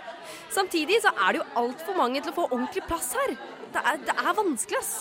Samtidig 0.51 0.99
så 1.07 1.15
er 1.15 1.37
det 1.37 1.45
jo 1.45 1.51
altfor 1.63 2.03
mange 2.03 2.19
til 2.19 2.35
å 2.35 2.39
få 2.41 2.51
ordentlig 2.51 2.83
plass 2.91 3.13
her. 3.15 3.39
Det 3.77 3.87
er, 3.93 4.07
det 4.11 4.19
er 4.19 4.41
vanskelig, 4.43 4.83
ass. 4.83 4.95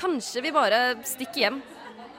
Kanskje 0.00 0.40
vi 0.48 0.56
bare 0.56 0.86
stikker 1.04 1.44
hjem. 1.44 1.64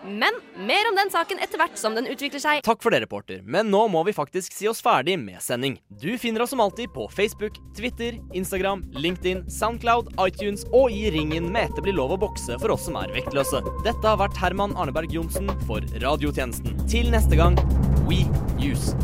Men 0.05 0.37
mer 0.67 0.89
om 0.89 0.97
den 0.97 1.11
saken 1.11 1.39
etter 1.43 1.59
hvert 1.61 1.77
som 1.79 1.95
den 1.97 2.07
utvikler 2.09 2.41
seg. 2.41 2.61
Takk 2.65 2.83
for 2.83 2.93
det, 2.93 3.01
reporter, 3.05 3.41
men 3.43 3.71
nå 3.73 3.83
må 3.91 4.03
vi 4.07 4.15
faktisk 4.15 4.55
si 4.55 4.69
oss 4.69 4.81
ferdig 4.83 5.17
med 5.19 5.41
sending. 5.43 5.79
Du 5.89 6.09
finner 6.21 6.43
oss 6.45 6.53
som 6.53 6.61
alltid 6.63 6.93
på 6.95 7.07
Facebook, 7.13 7.59
Twitter, 7.77 8.19
Instagram, 8.37 8.85
LinkedIn, 8.95 9.45
Soundcloud, 9.51 10.13
iTunes 10.27 10.65
og 10.71 10.93
i 10.93 11.07
ringen 11.13 11.51
med 11.51 11.71
Etter 11.71 11.85
blir 11.85 11.97
lov 11.97 12.15
å 12.15 12.21
bokse 12.27 12.59
for 12.61 12.75
oss 12.75 12.85
som 12.87 12.99
er 13.01 13.11
vektløse. 13.15 13.63
Dette 13.87 14.05
har 14.05 14.21
vært 14.21 14.37
Herman 14.39 14.75
Arneberg 14.79 15.11
Johnsen 15.13 15.51
for 15.67 15.83
Radiotjenesten. 16.03 16.77
Til 16.87 17.11
neste 17.13 17.39
gang, 17.39 17.59
We 18.07 18.23
Use. 18.63 18.95